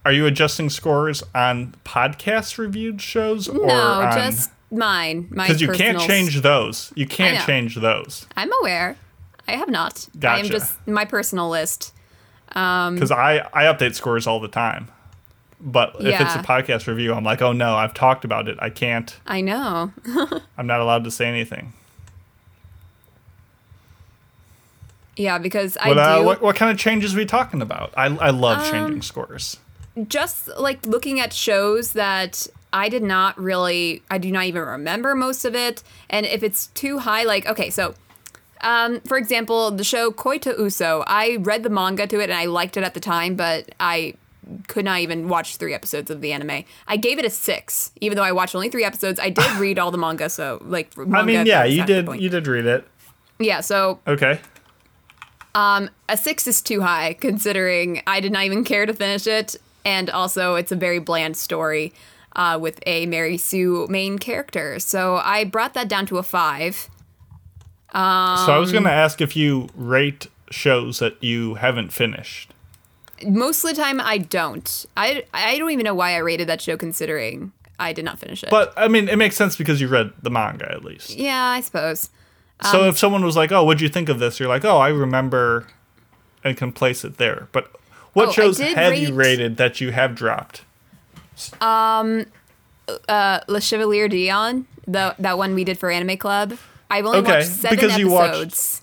[0.06, 5.24] Are you adjusting scores on podcast reviewed shows or No, on, just mine.
[5.24, 6.92] Because you can't change those.
[6.96, 8.96] You can't change those I'm aware.
[9.48, 10.08] I have not.
[10.24, 10.50] I am Gotcha.
[10.50, 11.94] just my personal list.
[12.54, 14.88] Um, because I I update scores all the time.
[15.62, 18.58] But if it's a podcast review, I'm like, oh no, I've talked about it.
[18.62, 19.20] I can't.
[19.28, 19.92] I know.
[20.58, 21.74] I'm not allowed to say anything.
[25.18, 27.94] Yeah, because I What, do uh, what what kind of changes are we talking about?
[27.98, 29.58] I I love Um, changing scores.
[30.08, 35.16] Just like looking at shows that I did not really, I do not even remember
[35.16, 35.84] most of it.
[36.10, 37.96] And if it's too high, like, okay, so
[38.62, 42.34] um, for example, the show Koi to Uso, I read the manga to it and
[42.38, 44.16] I liked it at the time, but I
[44.68, 46.64] could not even watch three episodes of the anime.
[46.88, 49.20] I gave it a six, even though I watched only three episodes.
[49.20, 52.30] I did read all the manga, so like, manga I mean, yeah, you did you
[52.30, 52.88] did read it.
[53.40, 54.40] Yeah, so Okay.
[55.56, 59.56] a six is too high considering I did not even care to finish it,
[59.90, 61.92] and also it's a very bland story
[62.36, 64.80] uh, with a Mary Sue main character.
[64.80, 66.76] So I brought that down to a five.
[67.92, 72.54] so I was Um, going to ask if you rate shows that you haven't finished.
[73.26, 74.86] Most of the time, I don't.
[74.96, 78.44] I I don't even know why I rated that show considering I did not finish
[78.44, 78.50] it.
[78.50, 81.16] But I mean, it makes sense because you read the manga at least.
[81.18, 82.10] yeah, I suppose.
[82.72, 84.90] So if someone was like, "Oh, what'd you think of this?" You're like, "Oh, I
[84.90, 85.66] remember,"
[86.44, 87.48] and can place it there.
[87.52, 87.66] But
[88.14, 90.62] what Oh, shows have you rated that you have dropped?
[91.62, 92.26] Um,
[93.08, 96.58] uh, Le Chevalier D'Eon, the that one we did for Anime Club.
[96.90, 98.82] I've only Okay, watched seven because you watched- episodes.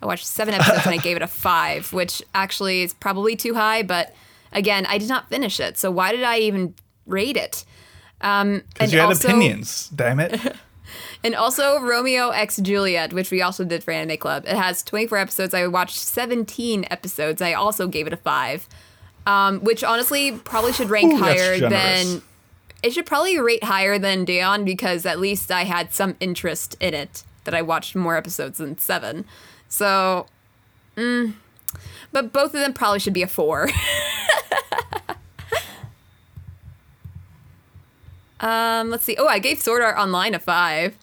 [0.00, 3.54] I watched seven episodes and I gave it a five, which actually is probably too
[3.54, 3.82] high.
[3.82, 4.14] But
[4.52, 6.74] again, I did not finish it, so why did I even
[7.06, 7.64] rate it?
[8.20, 9.90] Um, and you had also, opinions.
[9.94, 10.40] Damn it!
[11.24, 14.44] And also Romeo X Juliet, which we also did for Anime Club.
[14.46, 15.54] It has 24 episodes.
[15.54, 17.40] I watched 17 episodes.
[17.40, 18.68] I also gave it a five,
[19.26, 22.22] um, which honestly probably should rank Ooh, higher than.
[22.82, 26.94] It should probably rate higher than D'Eon because at least I had some interest in
[26.94, 29.24] it that I watched more episodes than seven.
[29.68, 30.26] So,
[30.96, 31.34] mm,
[32.10, 33.68] but both of them probably should be a four.
[38.40, 39.16] um, let's see.
[39.16, 40.96] Oh, I gave Sword Art Online a five.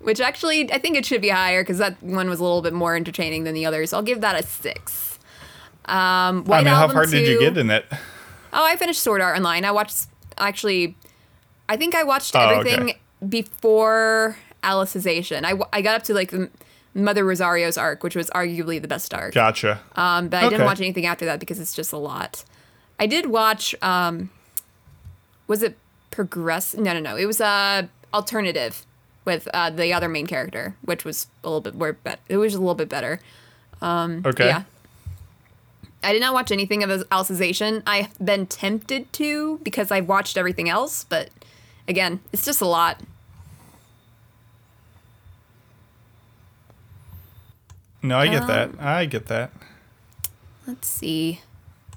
[0.00, 2.72] Which actually, I think it should be higher because that one was a little bit
[2.72, 3.92] more entertaining than the others.
[3.92, 5.18] I'll give that a six.
[5.86, 7.84] Um, White I mean, how Album far did you get in it?
[8.52, 9.64] Oh, I finished Sword Art Online.
[9.64, 10.06] I watched
[10.38, 10.96] actually,
[11.68, 12.98] I think I watched Oh, everything okay.
[13.28, 15.44] before Alicization.
[15.44, 16.50] I, I got up to like the
[16.94, 19.34] Mother Rosario's arc, which was arguably the best arc.
[19.34, 19.80] Gotcha.
[19.96, 22.44] Um, but I didn't watch anything after that because it's just a lot.
[23.00, 23.74] I did watch.
[23.82, 24.30] Um,
[25.46, 25.76] was it
[26.10, 26.74] progress?
[26.76, 27.16] No, no, no.
[27.16, 28.84] It was uh, alternative
[29.28, 31.92] with uh, the other main character, which was a little bit more.
[31.92, 33.20] Be- it was a little bit better.
[33.82, 34.46] Okay.
[34.46, 34.62] Yeah.
[36.02, 37.82] I did not watch anything of Alicization.
[37.86, 41.28] I've been tempted to because I've watched everything else, but
[41.86, 43.00] again, it's just a lot.
[48.02, 48.70] No, I get Um, that.
[48.80, 49.50] I get that.
[50.66, 51.40] Let's see.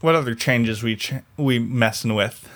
[0.02, 2.50] What other changes we ch- we messing with?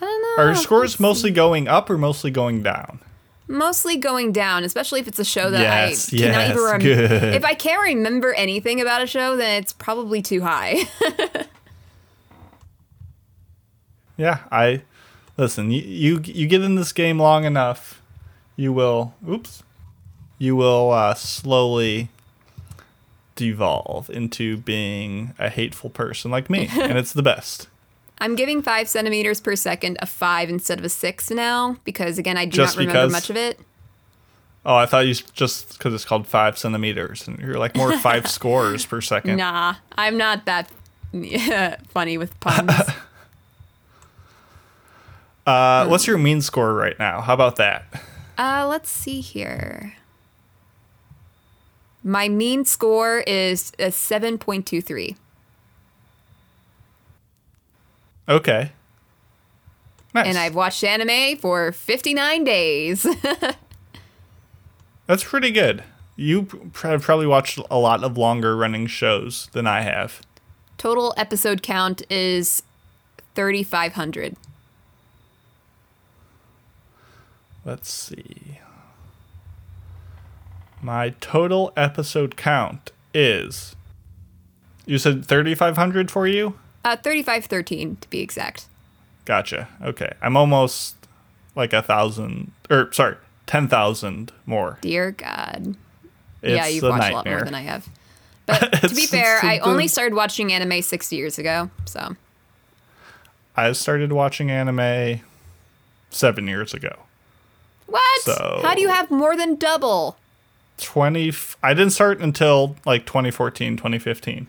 [0.00, 0.50] I don't know.
[0.50, 3.00] Are scores mostly going up or mostly going down?
[3.48, 7.26] Mostly going down, especially if it's a show that Yes, I cannot yes, even remember.
[7.36, 10.82] If I can't remember anything about a show, then it's probably too high.
[14.18, 14.82] Yeah, I
[15.38, 15.70] listen.
[15.70, 18.02] You, you you get in this game long enough,
[18.56, 19.14] you will.
[19.26, 19.62] Oops,
[20.38, 22.08] you will uh, slowly
[23.36, 27.68] devolve into being a hateful person like me, and it's the best.
[28.20, 32.36] I'm giving five centimeters per second a five instead of a six now because again
[32.36, 33.12] I do Just not remember because?
[33.12, 33.60] much of it.
[34.66, 38.26] Oh, I thought you just because it's called five centimeters, and you're like more five
[38.30, 39.36] scores per second.
[39.36, 40.70] Nah, I'm not that
[41.88, 42.72] funny with puns.
[45.46, 47.22] Uh, what's your mean score right now?
[47.22, 47.86] How about that?
[48.36, 49.94] uh, let's see here.
[52.04, 55.16] My mean score is a seven point two three.
[58.28, 58.72] Okay.
[60.14, 60.26] Nice.
[60.26, 63.06] And I've watched anime for 59 days.
[65.06, 65.82] That's pretty good.
[66.16, 70.20] You have probably watched a lot of longer running shows than I have.
[70.76, 72.62] Total episode count is
[73.34, 74.36] 3,500.
[77.64, 78.58] Let's see.
[80.80, 83.76] My total episode count is.
[84.86, 86.58] You said 3,500 for you?
[86.92, 88.66] Uh, 3,513 to be exact.
[89.24, 89.68] Gotcha.
[89.82, 90.12] Okay.
[90.22, 90.96] I'm almost
[91.54, 94.78] like a thousand, or sorry, 10,000 more.
[94.80, 95.76] Dear God.
[96.40, 97.14] It's yeah, you've a watched nightmare.
[97.14, 97.88] a lot more than I have.
[98.46, 101.68] But to be fair, I only started watching anime six years ago.
[101.84, 102.16] So
[103.54, 105.20] I started watching anime
[106.08, 106.96] seven years ago.
[107.86, 108.22] what?
[108.22, 110.16] So- How do you have more than double?
[110.78, 111.30] 20,
[111.62, 114.46] I didn't start until like 2014, 2015.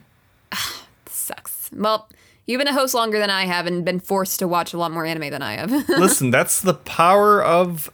[1.06, 1.68] Sucks.
[1.74, 2.08] Well,
[2.50, 4.90] you've been a host longer than I have and been forced to watch a lot
[4.92, 5.70] more anime than I have.
[5.88, 7.90] Listen, that's the power of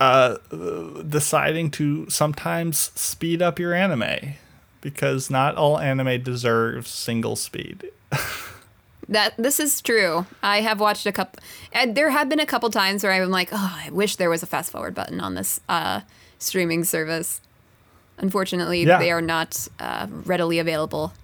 [0.00, 0.36] uh,
[1.08, 4.34] deciding to sometimes speed up your anime
[4.80, 7.90] because not all anime deserves single speed.
[9.10, 10.26] That this is true.
[10.42, 11.42] I have watched a couple.
[11.72, 14.42] And there have been a couple times where I'm like, oh, I wish there was
[14.42, 16.02] a fast forward button on this uh,
[16.38, 17.40] streaming service.
[18.18, 18.98] Unfortunately, Yeah.
[18.98, 21.14] they are not uh, readily available.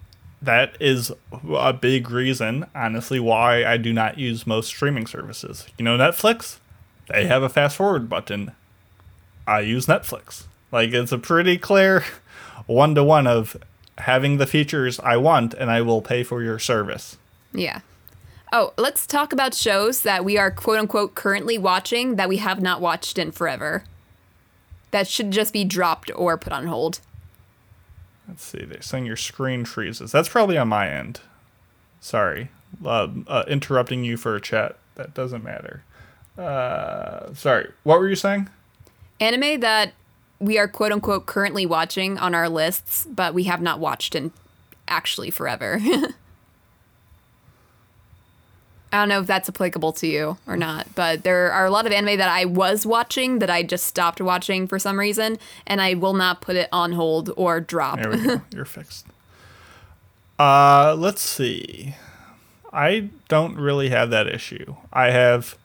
[0.44, 1.10] That is
[1.56, 5.66] a big reason, honestly, why I do not use most streaming services.
[5.78, 6.58] You know, Netflix,
[7.08, 8.52] they have a fast forward button.
[9.46, 10.44] I use Netflix.
[10.70, 12.04] Like, it's a pretty clear
[12.66, 13.56] one to one of
[13.98, 17.16] having the features I want, and I will pay for your service.
[17.52, 17.80] Yeah.
[18.52, 22.60] Oh, let's talk about shows that we are quote unquote currently watching that we have
[22.60, 23.84] not watched in forever.
[24.90, 27.00] That should just be dropped or put on hold.
[28.28, 28.64] Let's see.
[28.64, 30.12] They're saying your screen freezes.
[30.12, 31.20] That's probably on my end.
[32.00, 32.48] Sorry.
[32.84, 34.76] Uh, uh, interrupting you for a chat.
[34.94, 35.82] That doesn't matter.
[36.38, 37.70] Uh, sorry.
[37.82, 38.48] What were you saying?
[39.20, 39.92] Anime that
[40.38, 44.32] we are quote unquote currently watching on our lists, but we have not watched in
[44.88, 45.80] actually forever.
[48.94, 51.84] I don't know if that's applicable to you or not, but there are a lot
[51.84, 55.80] of anime that I was watching that I just stopped watching for some reason, and
[55.80, 57.98] I will not put it on hold or drop.
[57.98, 58.42] There we go.
[58.54, 59.06] You're fixed.
[60.38, 61.96] Uh, let's see.
[62.72, 64.76] I don't really have that issue.
[64.92, 65.58] I have.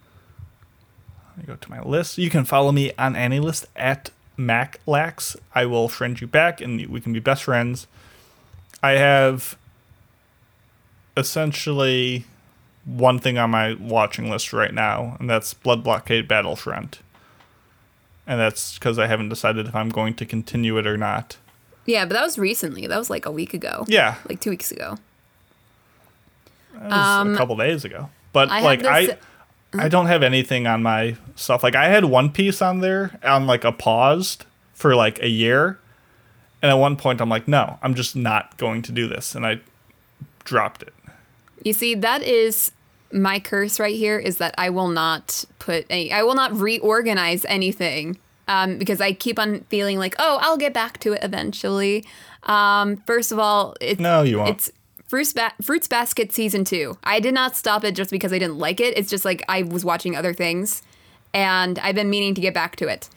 [1.37, 2.17] Let me go to my list.
[2.17, 5.37] You can follow me on AniList at MacLax.
[5.53, 7.85] I will friend you back, and we can be best friends.
[8.81, 9.55] I have
[11.15, 12.25] essentially
[12.97, 16.99] one thing on my watching list right now, and that's Blood Blockade Battlefront.
[18.25, 21.38] And that's because I haven't decided if I'm going to continue it or not.
[21.86, 22.86] Yeah, but that was recently.
[22.88, 23.86] That was like a week ago.
[23.88, 24.97] Yeah, Like two weeks ago.
[26.73, 26.89] That
[27.25, 28.10] was a couple days ago.
[28.32, 29.17] But Um, I like I
[29.73, 31.63] I don't have anything on my stuff.
[31.63, 35.80] Like I had One Piece on there on like a paused for like a year.
[36.62, 39.34] And at one point I'm like, no, I'm just not going to do this.
[39.34, 39.62] And I
[40.43, 40.93] dropped it.
[41.63, 42.71] You see, that is
[43.11, 47.45] my curse right here is that I will not put any, I will not reorganize
[47.45, 52.05] anything um, because I keep on feeling like, oh, I'll get back to it eventually.
[52.43, 54.49] Um, first of all, it's No, you won't.
[54.49, 54.71] It's
[55.07, 56.97] Fruits, ba- Fruits Basket season two.
[57.03, 58.95] I did not stop it just because I didn't like it.
[58.95, 60.83] It's just like I was watching other things,
[61.33, 63.09] and I've been meaning to get back to it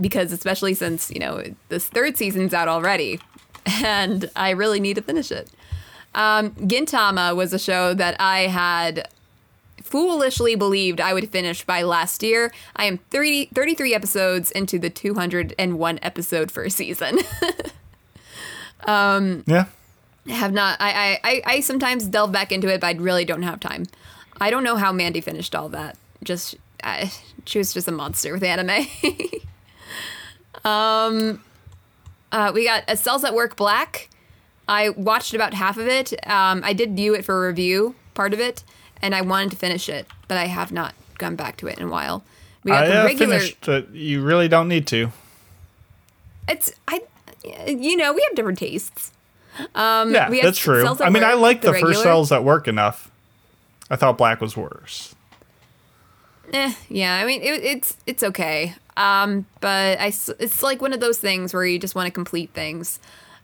[0.00, 3.20] because, especially since you know this third season's out already,
[3.66, 5.48] and I really need to finish it.
[6.14, 9.08] Um, Gintama was a show that I had
[9.88, 12.52] foolishly believed I would finish by last year.
[12.76, 17.18] I am 30, 33 episodes into the 201 episode first season.
[19.46, 19.66] Yeah.
[20.28, 23.42] have not I, I I I sometimes delve back into it, but I really don't
[23.42, 23.86] have time.
[24.40, 25.96] I don't know how Mandy finished all that.
[26.22, 27.12] Just I,
[27.44, 28.86] she was just a monster with anime.
[30.64, 31.42] um,
[32.30, 34.10] uh, we got a Cells at Work Black.
[34.68, 36.12] I watched about half of it.
[36.28, 38.62] Um, I did view it for review, part of it,
[39.02, 41.86] and I wanted to finish it, but I have not gone back to it in
[41.86, 42.22] a while.
[42.64, 43.38] We got I the regular.
[43.38, 43.68] finished.
[43.68, 45.10] Uh, you really don't need to.
[46.48, 47.02] It's I,
[47.66, 49.12] you know, we have different tastes.
[49.74, 50.82] Um, Yeah, we have that's true.
[50.82, 51.92] Cells at I mean, I like the, regular.
[51.92, 53.10] first Cells at Work enough.
[53.90, 55.14] I thought Black was worse.
[56.52, 58.74] Eh, yeah, I mean it, it's it's okay.
[58.96, 62.50] Um, but I it's like one of those things where you just want to complete
[62.54, 62.98] things.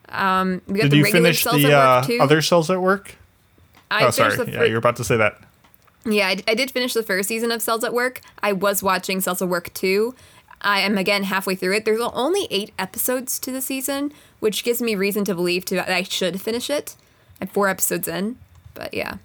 [0.09, 2.19] Um, we got Did the you regular finish cells the at uh, too.
[2.21, 3.17] other cells at work?
[3.90, 4.37] I oh, sorry.
[4.37, 5.38] the Yeah, you're about to say that.
[6.05, 8.20] yeah, I did finish the first season of Cells at Work.
[8.42, 10.14] I was watching Cells at Work two.
[10.61, 11.85] I am again halfway through it.
[11.85, 15.90] There's only eight episodes to the season, which gives me reason to believe to that
[15.90, 16.97] I should finish it.
[17.40, 18.37] I'm four episodes in,
[18.73, 19.16] but yeah.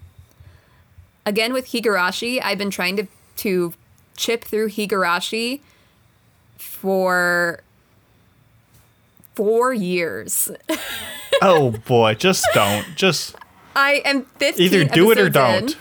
[1.26, 3.74] Again with Higurashi, I've been trying to to
[4.18, 5.62] chip through Higurashi
[6.58, 7.62] for
[9.34, 10.52] four years.
[11.42, 12.86] Oh boy, just don't.
[12.98, 13.34] Just
[13.80, 15.78] I am 15 either do it or don't.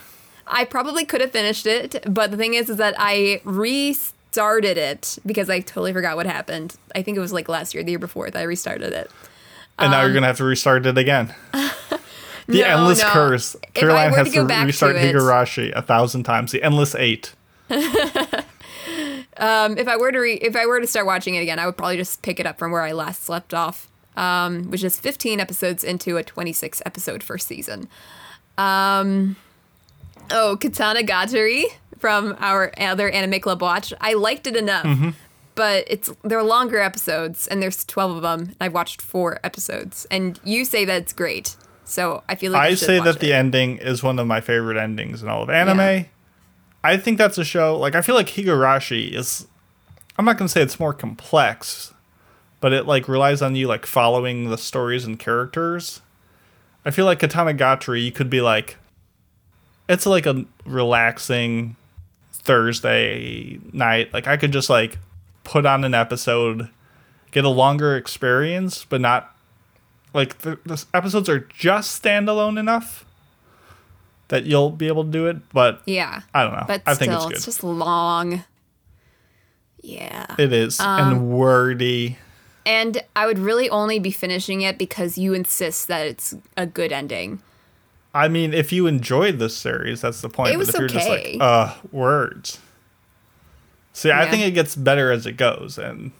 [0.46, 5.18] I probably could have finished it, but the thing is, is that I restarted it
[5.26, 6.76] because I totally forgot what happened.
[6.94, 9.10] I think it was like last year, the year before that I restarted it.
[9.78, 11.34] And now you're gonna have to restart it again.
[12.48, 13.08] The Um, No, endless no.
[13.10, 13.56] curse.
[13.62, 16.50] If Caroline has to to, back to restart Higurashi a thousand times.
[16.50, 17.34] The endless eight.
[19.36, 21.66] Um, if I were to re- if I were to start watching it again, I
[21.66, 23.86] would probably just pick it up from where I last left off,
[24.18, 27.88] um, which is 15 episodes into a 26 episode first season.
[28.58, 29.36] Um,
[30.30, 31.64] oh, Katanagatari
[31.98, 33.92] from our other anime club watch.
[34.00, 35.10] I liked it enough, Mm-hmm.
[35.54, 38.54] but it's they're longer episodes, and there's 12 of them.
[38.60, 42.74] I've watched four episodes, and you say that it's great, so I feel like I
[42.74, 43.20] say that it.
[43.20, 45.78] the ending is one of my favorite endings in all of anime.
[45.78, 46.04] Yeah.
[46.84, 49.46] I think that's a show like I feel like Higurashi is
[50.16, 51.92] I'm not gonna say it's more complex,
[52.60, 56.00] but it like relies on you like following the stories and characters.
[56.84, 58.76] I feel like Katanagatari you could be like
[59.88, 61.76] it's like a relaxing
[62.32, 64.12] Thursday night.
[64.12, 64.98] Like I could just like
[65.44, 66.68] put on an episode,
[67.30, 69.34] get a longer experience, but not
[70.14, 73.04] like the, the episodes are just standalone enough
[74.28, 75.36] that you'll be able to do it.
[75.52, 76.64] But yeah, I don't know.
[76.66, 77.36] but I think still, it's good.
[77.36, 78.44] it's just long.
[79.82, 80.26] Yeah.
[80.38, 82.18] it is Um, and wordy.
[82.68, 86.92] And I would really only be finishing it because you insist that it's a good
[86.92, 87.40] ending.
[88.12, 90.52] I mean, if you enjoyed this series, that's the point.
[90.52, 91.32] It was but if you're just okay.
[91.32, 92.58] like, uh, words.
[93.94, 96.12] See, I think it gets better as it goes, and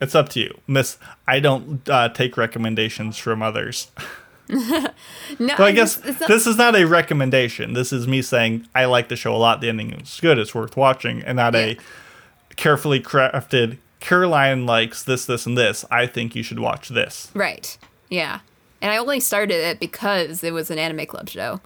[0.00, 0.96] it's up to you, Miss.
[1.28, 3.90] I don't uh, take recommendations from others.
[5.38, 7.72] No, But I guess it's not- this is not a recommendation.
[7.72, 9.60] This is me saying I like the show a lot.
[9.60, 10.38] The ending is good.
[10.38, 11.60] It's worth watching, and not Yeah.
[11.60, 11.76] a
[12.56, 13.78] carefully crafted.
[14.04, 15.82] Caroline likes this, this, and this.
[15.90, 17.30] I think you should watch this.
[17.34, 17.76] right.
[18.10, 18.40] Yeah.
[18.82, 21.60] And I only started it because it was an anime club show.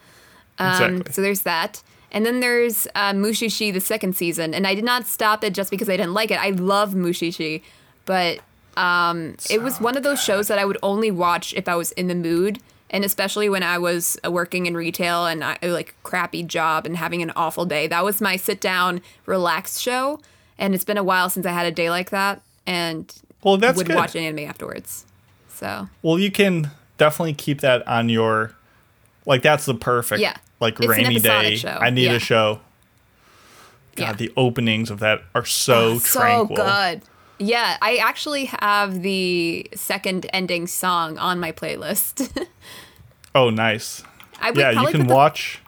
[0.61, 1.13] Um, Exactly.
[1.13, 1.83] So there's that.
[2.13, 4.55] And then there's uh, Mushishi, the second season.
[4.55, 6.39] And I did not stop it just because I didn't like it.
[6.41, 7.63] I love Mushishi,
[8.05, 8.39] but
[8.77, 11.91] um, it was one of those shows that I would only watch if I was
[11.93, 12.61] in the mood.
[12.89, 16.97] And especially when I was uh, working in retail and I like crappy job and
[16.97, 17.89] having an awful day.
[17.89, 20.21] That was my sit down, relax show.
[20.59, 22.41] And it's been a while since I had a day like that.
[22.67, 23.97] And Well, that's would good.
[23.97, 25.05] watch an anime afterwards.
[25.49, 28.53] So Well, you can definitely keep that on your
[29.27, 30.37] like that's the perfect Yeah.
[30.61, 31.57] like It's rainy day.
[31.57, 31.79] show.
[31.81, 32.13] I need Yeah.
[32.15, 32.61] a show.
[33.97, 34.13] God, Yeah.
[34.15, 36.57] the openings of that are so Oh, so tranquil.
[36.57, 37.03] good.
[37.41, 42.31] Yeah, I actually have the second ending song on my playlist.
[43.35, 44.03] Oh, nice.
[44.41, 45.61] I would Yeah, you can the, watch.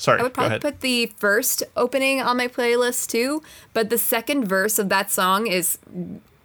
[0.00, 3.42] Sorry, I would probably put the first opening on my playlist too,
[3.74, 5.76] but the second verse of that song is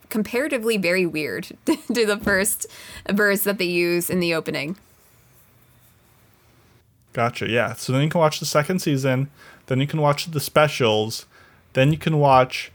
[0.09, 2.67] comparatively very weird to the first
[3.09, 4.75] verse that they use in the opening.
[7.13, 7.47] Gotcha.
[7.49, 7.75] Yeah.
[7.75, 9.29] So then you can watch the second season.
[9.67, 11.25] Then you can watch the specials.
[11.71, 12.73] Then you can watch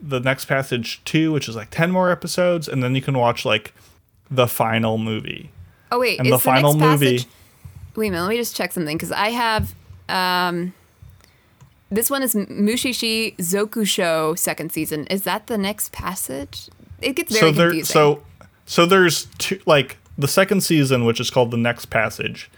[0.00, 3.44] the next passage two, which is like ten more episodes, and then you can watch
[3.44, 3.74] like
[4.30, 5.50] the final movie.
[5.90, 7.28] Oh wait, And is the final movie- passage
[7.96, 9.74] Wait a minute, let me just check something because I have.
[10.08, 10.74] Um,
[11.90, 15.06] this one is Mushishi Zokusho second season.
[15.06, 16.68] Is that the next passage?
[17.00, 17.92] It gets very so there, confusing.
[17.92, 18.22] so
[18.66, 22.50] so there's two like the second season, which is called the Next Passage,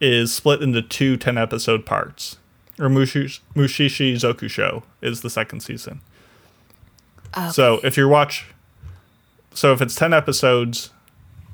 [0.00, 2.36] is split into two 10 episode parts.
[2.78, 6.00] Or Mushishi, Mushishi Zokusho is the second season.
[7.52, 8.46] So if you watch,
[9.52, 10.90] so if it's 10 episodes,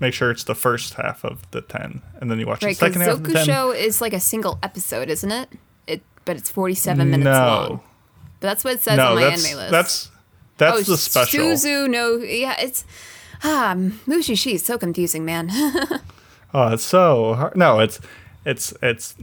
[0.02, 2.86] make sure it's the first half of the 10, and then you watch right, the
[2.86, 3.46] second half of the 10.
[3.46, 5.48] Zokusho is like a single episode, isn't it?
[5.86, 7.80] It, but it's forty-seven minutes no, long.
[8.40, 9.70] But that's what it says no, on my that's anime list.
[9.70, 10.10] that's
[10.58, 11.44] that's oh, the special.
[11.44, 12.84] Suzu no, yeah, it's
[13.42, 13.74] ah
[14.06, 15.50] Mushishi is so confusing, man.
[16.54, 17.56] Oh, it's so hard.
[17.56, 17.98] No, it's
[18.44, 19.14] it's it's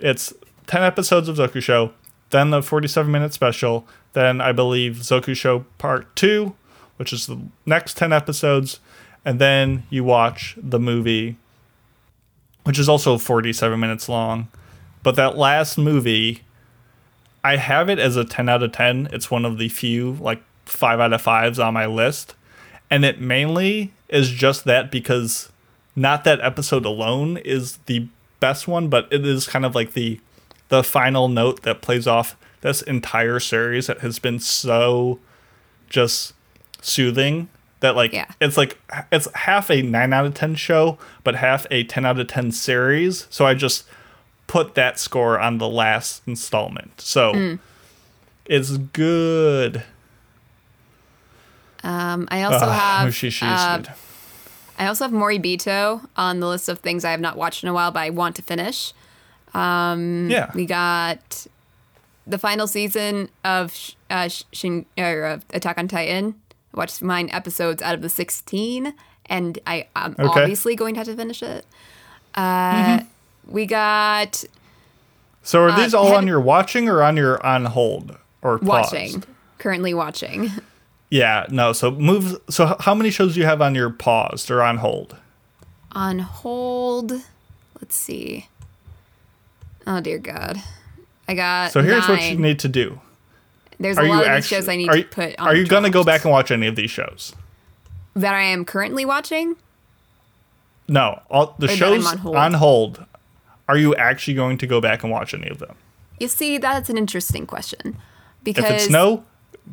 [0.00, 0.32] it's
[0.66, 1.92] ten episodes of Zokusho,
[2.30, 6.54] then the forty-seven minute special, then I believe Zokusho Part Two,
[6.96, 8.80] which is the next ten episodes,
[9.24, 11.36] and then you watch the movie,
[12.64, 14.48] which is also forty-seven minutes long.
[15.02, 16.42] But that last movie,
[17.42, 19.08] I have it as a ten out of ten.
[19.12, 22.34] It's one of the few like five out of fives on my list,
[22.90, 25.50] and it mainly is just that because
[25.96, 28.08] not that episode alone is the
[28.40, 30.20] best one, but it is kind of like the
[30.68, 35.18] the final note that plays off this entire series that has been so
[35.90, 36.32] just
[36.80, 37.48] soothing
[37.80, 38.26] that like Yeah.
[38.40, 38.78] it's like
[39.12, 42.52] it's half a 9 out of 10 show but half a 10 out of 10
[42.52, 43.84] series so i just
[44.46, 47.58] put that score on the last installment so
[48.46, 49.82] it's good
[51.82, 53.90] um, I also Ugh, have Mushishi's uh, good.
[54.78, 57.74] I also have Moribito on the list of things I have not watched in a
[57.74, 58.92] while, but I want to finish.
[59.54, 61.46] yeah We got
[62.26, 63.76] the final season of
[64.08, 66.40] uh, Shin, or, uh, Attack on Titan.
[66.74, 68.92] I watched nine episodes out of the 16,
[69.26, 70.40] and I, I'm Okay.
[70.42, 71.64] obviously going to have to finish it.
[72.34, 73.00] Uh,
[73.46, 74.42] We got
[75.42, 78.92] so are these all on your watching or on your on hold or paused?
[78.92, 79.24] watching,
[79.58, 80.50] currently watching.
[81.10, 81.72] Yeah, no.
[81.72, 82.40] So move.
[82.50, 85.16] So how many shows do you have on your paused or on hold?
[85.92, 87.12] on hold.
[87.80, 88.48] Let's see.
[89.86, 90.60] Oh, dear God.
[91.28, 91.70] I got.
[91.70, 93.00] So here's what you need to do.
[93.78, 94.56] There's Are a you lot of these actually?
[94.56, 96.66] shows I need are to put on are you gonna go back and watch any
[96.66, 97.34] of these shows?
[98.16, 99.56] that I am currently watching?
[100.86, 102.36] No, all the I'm shows on hold?
[102.36, 103.04] on hold.
[103.68, 105.74] Are you actually going to go back and watch any of them?
[106.20, 107.96] You see, that's an interesting question.
[108.44, 109.24] Because If it's no,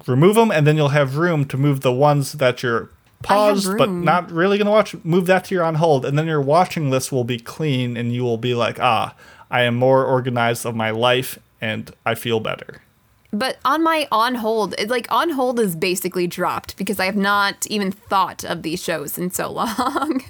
[0.07, 2.89] remove them, and then you'll have room to move the ones that you're
[3.21, 4.95] paused but not really gonna watch.
[5.03, 8.11] Move that to your on hold, and then your watching list will be clean, and
[8.13, 9.13] you will be like, ah,
[9.51, 12.81] I am more organized of my life, and I feel better.
[13.33, 17.15] But on my on hold, it, like on hold is basically dropped because I have
[17.15, 20.21] not even thought of these shows in so long.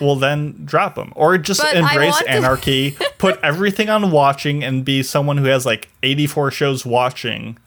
[0.00, 2.96] Well, then drop them, or just But embrace want to- anarchy.
[3.18, 7.58] put everything on watching, and be someone who has like eighty-four shows watching,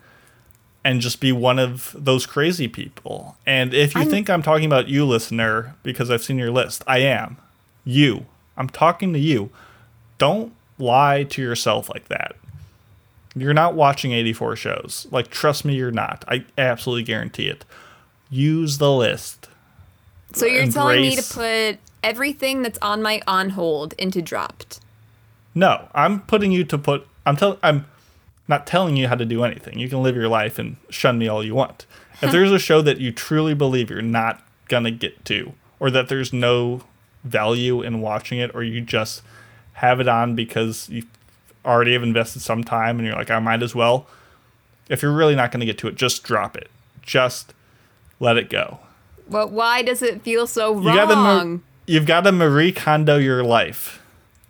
[0.83, 3.37] and just be one of those crazy people.
[3.45, 6.83] And if you I'm- think I'm talking about you, listener, because I've seen your list,
[6.87, 7.37] I am.
[7.85, 8.25] You.
[8.57, 9.51] I'm talking to you.
[10.17, 12.35] Don't lie to yourself like that.
[13.35, 15.07] You're not watching 84 shows.
[15.11, 16.25] Like, trust me, you're not.
[16.27, 17.63] I absolutely guarantee it.
[18.29, 19.47] Use the list.
[20.33, 24.79] so you're telling me to put everything that's on my on hold into dropped.
[25.55, 27.07] No, I'm putting you to put.
[27.25, 27.57] I'm telling.
[27.63, 27.85] I'm
[28.47, 29.77] not telling you how to do anything.
[29.79, 31.85] You can live your life and shun me all you want.
[32.21, 36.09] If there's a show that you truly believe you're not gonna get to, or that
[36.09, 36.81] there's no
[37.23, 39.21] value in watching it, or you just
[39.73, 41.03] have it on because you
[41.65, 44.07] already have invested some time and you're like, I might as well.
[44.89, 46.69] If you're really not gonna get to it, just drop it.
[47.01, 47.53] Just
[48.19, 48.79] let it go.
[49.29, 51.63] But why does it feel so You gotta wrong?
[51.85, 54.01] you've got to Marie Kondo your life.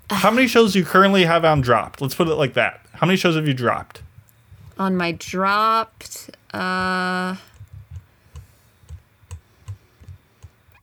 [0.10, 2.02] How many shows do you currently have on dropped?
[2.02, 2.80] Let's put it like that.
[2.94, 4.02] How many shows have you dropped?
[4.80, 7.36] on my dropped, uh,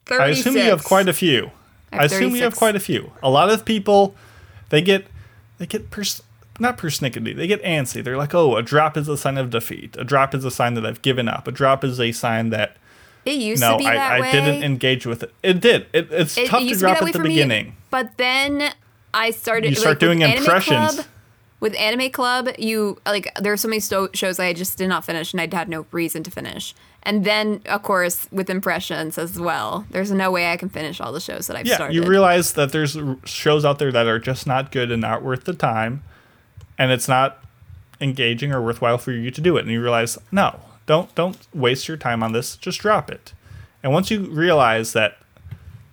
[0.08, 1.50] I assume you have quite a few.
[1.92, 3.10] I I, assume you have quite a few.
[3.22, 4.14] A lot of people,
[4.68, 5.06] they get,
[5.58, 6.22] they get pers-
[6.58, 7.36] not persnickety.
[7.36, 8.02] They get antsy.
[8.02, 9.96] They're like, oh, a drop is a sign of defeat.
[9.98, 11.46] A drop is a sign that I've given up.
[11.46, 12.76] A drop is a sign that
[13.24, 14.32] It used no, to be that I, I way.
[14.32, 15.32] didn't engage with it.
[15.42, 15.86] It did.
[15.92, 17.76] It, it's It tough to drop way at the for me, beginning.
[17.90, 18.72] but then
[19.12, 19.70] I started.
[19.70, 20.94] You start like, doing impressions.
[20.94, 21.06] Club,
[21.58, 25.04] with Anime Club, you like there are so many sto- shows I just did not
[25.04, 26.74] finish, and I had no reason to finish.
[27.02, 31.12] And then, of course, with impressions as well, there's no way I can finish all
[31.12, 31.94] the shows that I've yeah, started.
[31.94, 35.44] you realize that there's shows out there that are just not good and not worth
[35.44, 36.02] the time,
[36.76, 37.38] and it's not
[38.00, 39.60] engaging or worthwhile for you to do it.
[39.62, 42.56] And you realize, no, don't don't waste your time on this.
[42.56, 43.32] Just drop it.
[43.82, 45.16] And once you realize that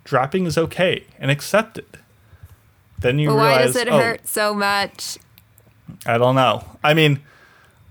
[0.03, 1.97] dropping is okay and accept it,
[2.99, 5.17] Then you But why realize, does it oh, hurt so much?
[6.05, 6.63] I don't know.
[6.83, 7.21] I mean,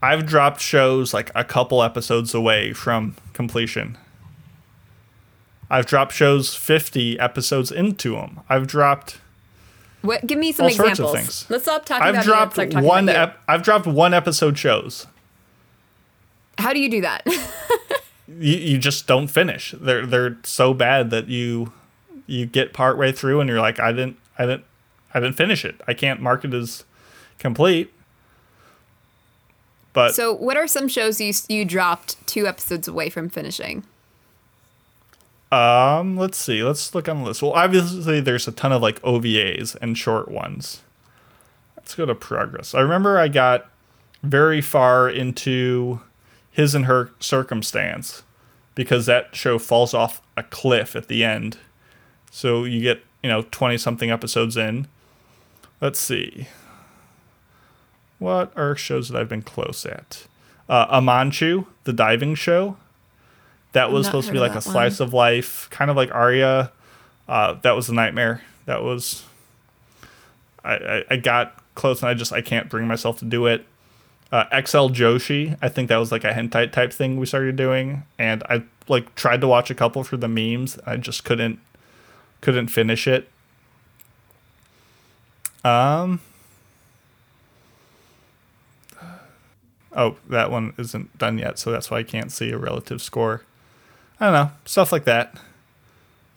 [0.02, 3.96] I've dropped shows like a couple episodes away from completion.
[5.70, 8.40] I've dropped shows 50 episodes into them.
[8.48, 9.18] I've dropped
[10.02, 10.26] What?
[10.26, 11.14] Give me some All sorts examples.
[11.14, 11.46] of things.
[11.48, 13.22] Let's stop talking I've about dropped start talking one about you.
[13.22, 15.06] ep- I've dropped one episode shows.
[16.58, 17.26] How do you do that?
[18.28, 19.74] You, you just don't finish.
[19.78, 21.72] They're they're so bad that you
[22.26, 24.64] you get part way through and you're like I didn't I didn't
[25.12, 25.78] I didn't finish it.
[25.86, 26.84] I can't mark it as
[27.42, 27.92] complete.
[29.92, 33.84] But so, what are some shows you you dropped two episodes away from finishing?
[35.50, 36.62] Um, let's see.
[36.62, 37.42] Let's look on the list.
[37.42, 40.80] Well, obviously, there's a ton of like OVAs and short ones.
[41.76, 42.74] Let's go to progress.
[42.74, 43.68] I remember I got
[44.22, 46.00] very far into
[46.50, 48.22] his and her circumstance
[48.74, 51.58] because that show falls off a cliff at the end.
[52.30, 54.86] So you get, you know, 20 something episodes in.
[55.82, 56.46] Let's see.
[58.22, 60.28] What are shows that I've been close at?
[60.68, 62.76] Uh, Amanchu, the diving show.
[63.72, 66.70] That was supposed to be like a slice of life, kind of like Aria.
[67.26, 68.42] Uh, that was a nightmare.
[68.66, 69.24] That was.
[70.62, 73.66] I, I, I got close and I just I can't bring myself to do it.
[74.30, 78.04] Uh, XL Joshi, I think that was like a hentai type thing we started doing,
[78.18, 80.78] and I like tried to watch a couple for the memes.
[80.86, 81.58] I just couldn't
[82.40, 83.28] couldn't finish it.
[85.64, 86.20] Um.
[89.94, 93.42] Oh, that one isn't done yet, so that's why I can't see a relative score.
[94.18, 95.34] I don't know, stuff like that.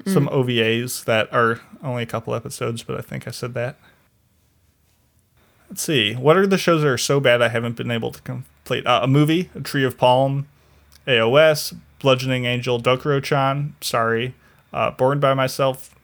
[0.06, 3.78] Some OVAs that are only a couple episodes, but I think I said that.
[5.70, 6.14] Let's see.
[6.14, 8.86] What are the shows that are so bad I haven't been able to complete?
[8.86, 10.48] Uh, a movie, A Tree of Palme,
[11.08, 13.76] AOS, Bludgeoning Angel, Dokuro-chan.
[13.82, 14.36] Sorry,
[14.72, 15.96] uh, Born by Myself.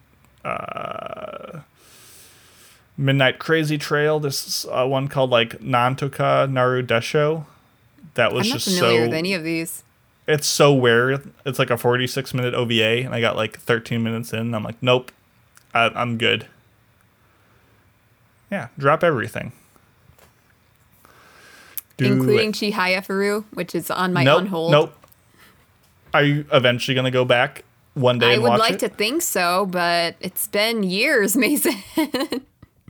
[0.44, 1.60] Uh,
[2.96, 4.20] Midnight Crazy Trail.
[4.20, 7.46] This is uh, one called like Nantoka Naru Desho.
[8.14, 9.82] That was I'm not just familiar so with any of these.
[10.26, 11.32] it's so weird.
[11.46, 14.40] It's like a 46 minute OVA, and I got like 13 minutes in.
[14.40, 15.10] And I'm like, nope,
[15.72, 16.46] I, I'm good.
[18.50, 19.52] Yeah, drop everything.
[21.96, 22.54] Do including it.
[22.54, 24.72] Chihayafuru, which is on my nope, on hold.
[24.72, 24.94] Nope.
[26.12, 27.64] Are you eventually gonna go back
[27.94, 28.80] one day I would like it?
[28.80, 31.74] to think so, but it's been years, Mason.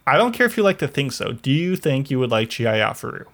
[0.07, 1.32] I don't care if you like to think so.
[1.32, 3.26] Do you think you would like Chihayafuru?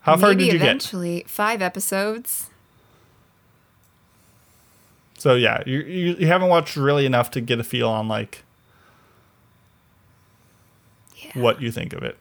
[0.00, 0.66] How far Maybe did you get?
[0.66, 2.50] eventually five episodes.
[5.18, 8.42] So yeah, you, you you haven't watched really enough to get a feel on like
[11.34, 12.18] what you think of it.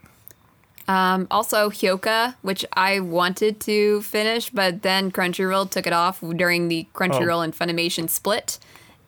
[0.87, 6.67] Um, also, Hyouka, which I wanted to finish, but then Crunchyroll took it off during
[6.67, 7.41] the Crunchyroll Oh.
[7.41, 8.59] and Funimation split.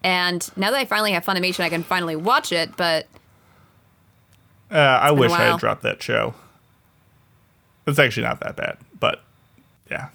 [0.08, 2.78] And now that I finally have Funimation, I can finally watch it.
[2.78, 3.08] But
[4.72, 6.34] Uh, I wish I had dropped that show.
[7.86, 9.22] It's actually not that bad, but
[9.92, 10.08] yeah.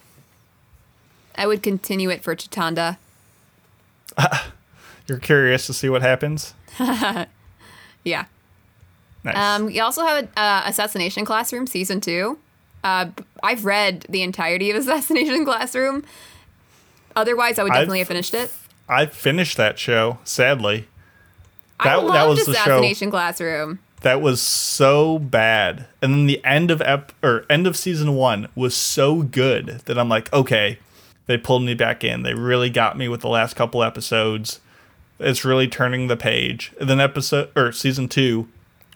[1.36, 2.96] I would continue it for Chitanda.
[5.06, 6.54] You're curious to see what happens?
[8.04, 8.24] Yeah.
[9.22, 9.36] Nice.
[9.36, 12.36] Um, we also have uh, Assassination Classroom season two.
[12.82, 13.10] Uh,
[13.44, 16.02] I've read the entirety of Assassination Classroom.
[17.14, 18.52] Otherwise, I would definitely have finished it.
[18.88, 20.86] I finished that show, sadly.
[21.80, 23.10] I That- loved that was the show.
[23.10, 23.78] Classroom.
[24.02, 25.86] That was so bad.
[26.00, 29.96] And then the end of ep or end of season one was so good that
[29.98, 30.78] I'm like, okay,
[31.26, 32.22] they pulled me back in.
[32.24, 34.60] They really got me with the last couple episodes.
[35.20, 36.72] It's really turning the page.
[36.80, 38.48] And then episode or season two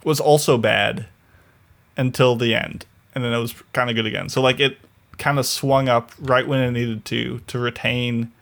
[0.02, 1.06] was also bad
[1.96, 2.84] until the end.
[3.14, 4.28] And then it was kind of good again.
[4.28, 4.78] So like it
[5.18, 8.32] kind of swung up right when it needed to to retain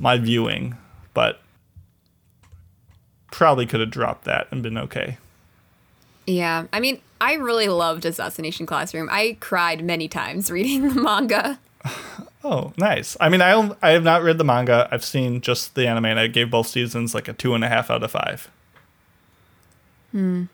[0.00, 0.76] my viewing,
[1.14, 1.40] but
[3.30, 5.18] probably could have dropped that and been okay.
[6.26, 9.08] Yeah, I mean, I really loved Assassination Classroom.
[9.12, 11.60] I cried many times reading the manga.
[12.42, 13.18] Oh, nice.
[13.20, 14.88] I mean, I I have not read the manga.
[14.90, 17.68] I've seen just the anime, and I gave both seasons like a two and a
[17.68, 18.50] half out of five.
[20.10, 20.44] Hmm.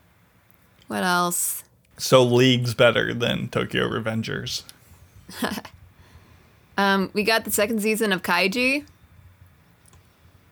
[0.88, 1.62] What else?
[1.97, 4.64] So leagues better than Tokyo Revengers.
[6.78, 8.84] Um, we got the second season of Kaiji.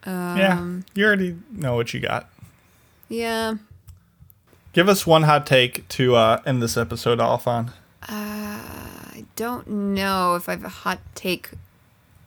[0.05, 2.29] Um, yeah, you already know what you got.
[3.09, 3.55] Yeah.
[4.73, 7.71] Give us one hot take to uh, end this episode off on.
[8.03, 11.51] I don't know if I have a hot take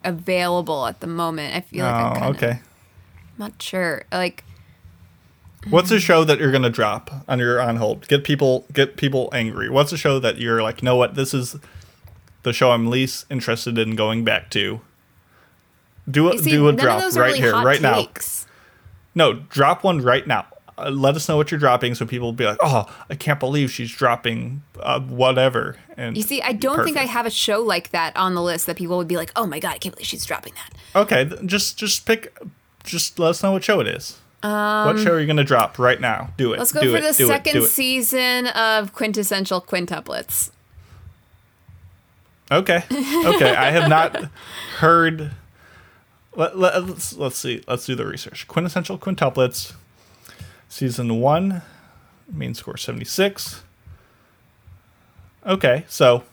[0.04, 1.56] available at the moment.
[1.56, 2.60] I feel like I'm oh, kind of okay.
[3.38, 4.06] not sure.
[4.12, 4.44] Like,
[5.70, 8.08] What's a show that you're gonna drop on your on hold?
[8.08, 9.70] Get people get people angry.
[9.70, 11.58] What's a show that you're like, you know what, this is
[12.44, 14.80] the show I'm least interested in going back to.
[16.10, 18.08] Do a see, do a drop of those are right really here, right now.
[19.16, 20.46] No, drop one right now.
[20.78, 23.40] uh, let us know what you're dropping so people will be like, oh, I can't
[23.40, 25.76] believe she's dropping uh, whatever.
[25.98, 28.68] And You see, I don't think I have a show like that on the list
[28.68, 31.26] that people would be like, "Oh my god, I can't believe she's dropping that." Okay,
[31.26, 32.38] th- just just pick,
[32.84, 34.20] just let us know what show it is.
[34.44, 36.30] what show are you gonna drop right now?
[36.38, 36.58] Do it.
[36.58, 37.68] Um, Let's go do for it, the second it.
[37.68, 40.52] season of Quintessential Quintuplets.
[42.52, 42.84] Okay.
[42.92, 43.56] Okay.
[43.56, 44.16] I have not
[44.78, 45.32] heard.
[46.38, 47.64] Let, let, us let's see.
[47.68, 48.48] Let's do the research.
[48.48, 49.74] Quintessential quintuplets,
[50.70, 51.64] season one,
[52.32, 53.64] main score seventy six.
[55.46, 56.24] Okay, so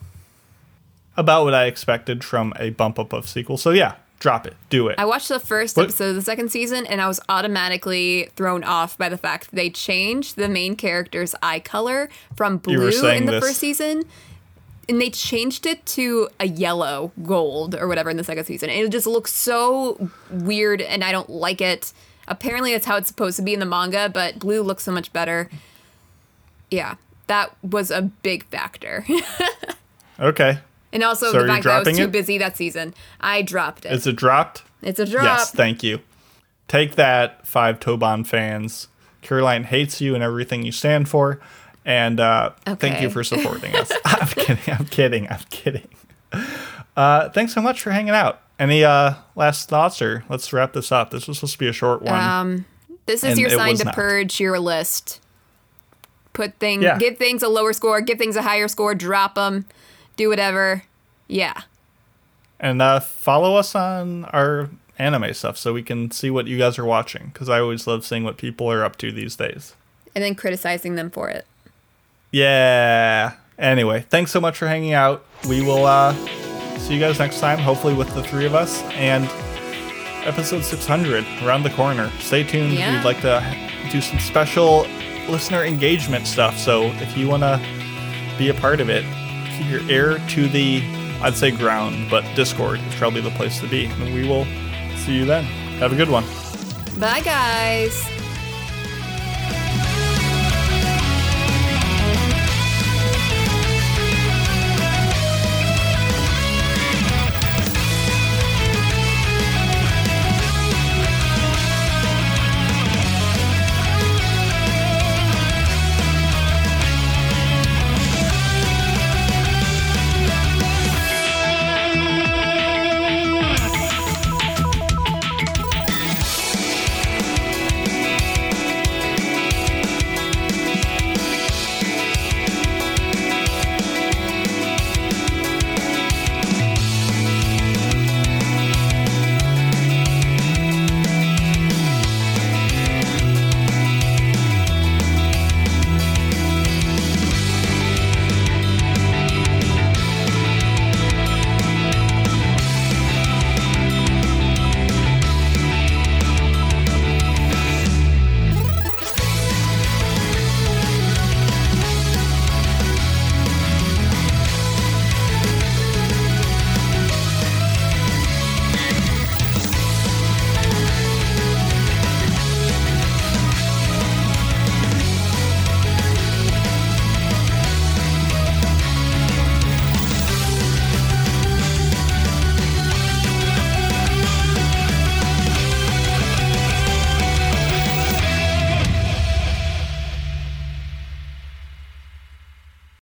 [1.16, 3.56] about what I expected from a bump up of sequel.
[3.56, 4.96] So yeah, drop it, do it.
[4.98, 8.64] I watched the first What- episode of the second season and I was automatically thrown
[8.64, 13.26] off by the fact that they changed the main character's eye color from blue in
[13.26, 13.44] the this.
[13.44, 14.02] first season
[14.88, 18.70] and they changed it to a yellow gold or whatever in the second season.
[18.70, 21.92] And it just looks so weird and I don't like it.
[22.28, 25.12] Apparently that's how it's supposed to be in the manga, but blue looks so much
[25.12, 25.50] better.
[26.70, 26.94] Yeah,
[27.26, 29.04] that was a big factor.
[30.20, 30.58] okay,
[30.92, 32.12] and also So the fact that I was too it?
[32.12, 32.94] busy that season.
[33.20, 33.92] I dropped it.
[33.92, 34.62] is it dropped?
[34.82, 35.24] it's a drop.
[35.24, 36.00] Yes, thank you.
[36.68, 38.88] Take that, five Toban fans.
[39.22, 41.40] Caroline hates you and everything you stand for.
[41.84, 43.92] And uh, thank you for supporting us.
[44.04, 44.74] I'm kidding.
[44.74, 45.28] I'm kidding.
[45.30, 45.88] I'm kidding.
[46.96, 48.40] Uh, thanks so much for hanging out.
[48.58, 51.10] Any uh, last thoughts, or let's wrap this up?
[51.10, 52.14] This was supposed to be a short one.
[52.20, 52.64] Um,
[53.06, 53.94] This is your sign to not.
[53.94, 55.20] purge your list.
[56.32, 56.98] Put things, Yeah.
[56.98, 59.66] give things a lower score, give things a higher score, drop them,
[60.16, 60.82] do whatever.
[61.28, 61.62] Yeah.
[62.60, 66.78] and uh, follow us on our anime stuff so we can see what you guys
[66.78, 67.30] are watching.
[67.32, 69.74] Because I always love seeing what people are up to these days.
[70.14, 71.46] And then criticizing them for it.
[72.34, 73.34] Yeah.
[73.60, 75.24] Anyway, thanks so much for hanging out.
[75.48, 76.12] We will uh,
[76.78, 78.82] see you guys next time, hopefully with the three of us.
[78.94, 79.26] And
[80.26, 82.10] episode 600 around the corner.
[82.18, 82.72] Stay tuned.
[82.72, 82.96] Yeah.
[82.96, 83.40] We'd like to
[83.92, 84.80] do some special
[85.28, 86.58] listener engagement stuff.
[86.58, 87.64] So if you want to
[88.36, 89.04] be a part of it,
[89.56, 90.82] keep your ear to the,
[91.22, 93.84] I'd say ground, but Discord is probably the place to be.
[93.84, 94.44] And we will
[94.96, 95.44] see you then.
[95.78, 96.24] Have a good one.
[96.98, 98.13] Bye, guys.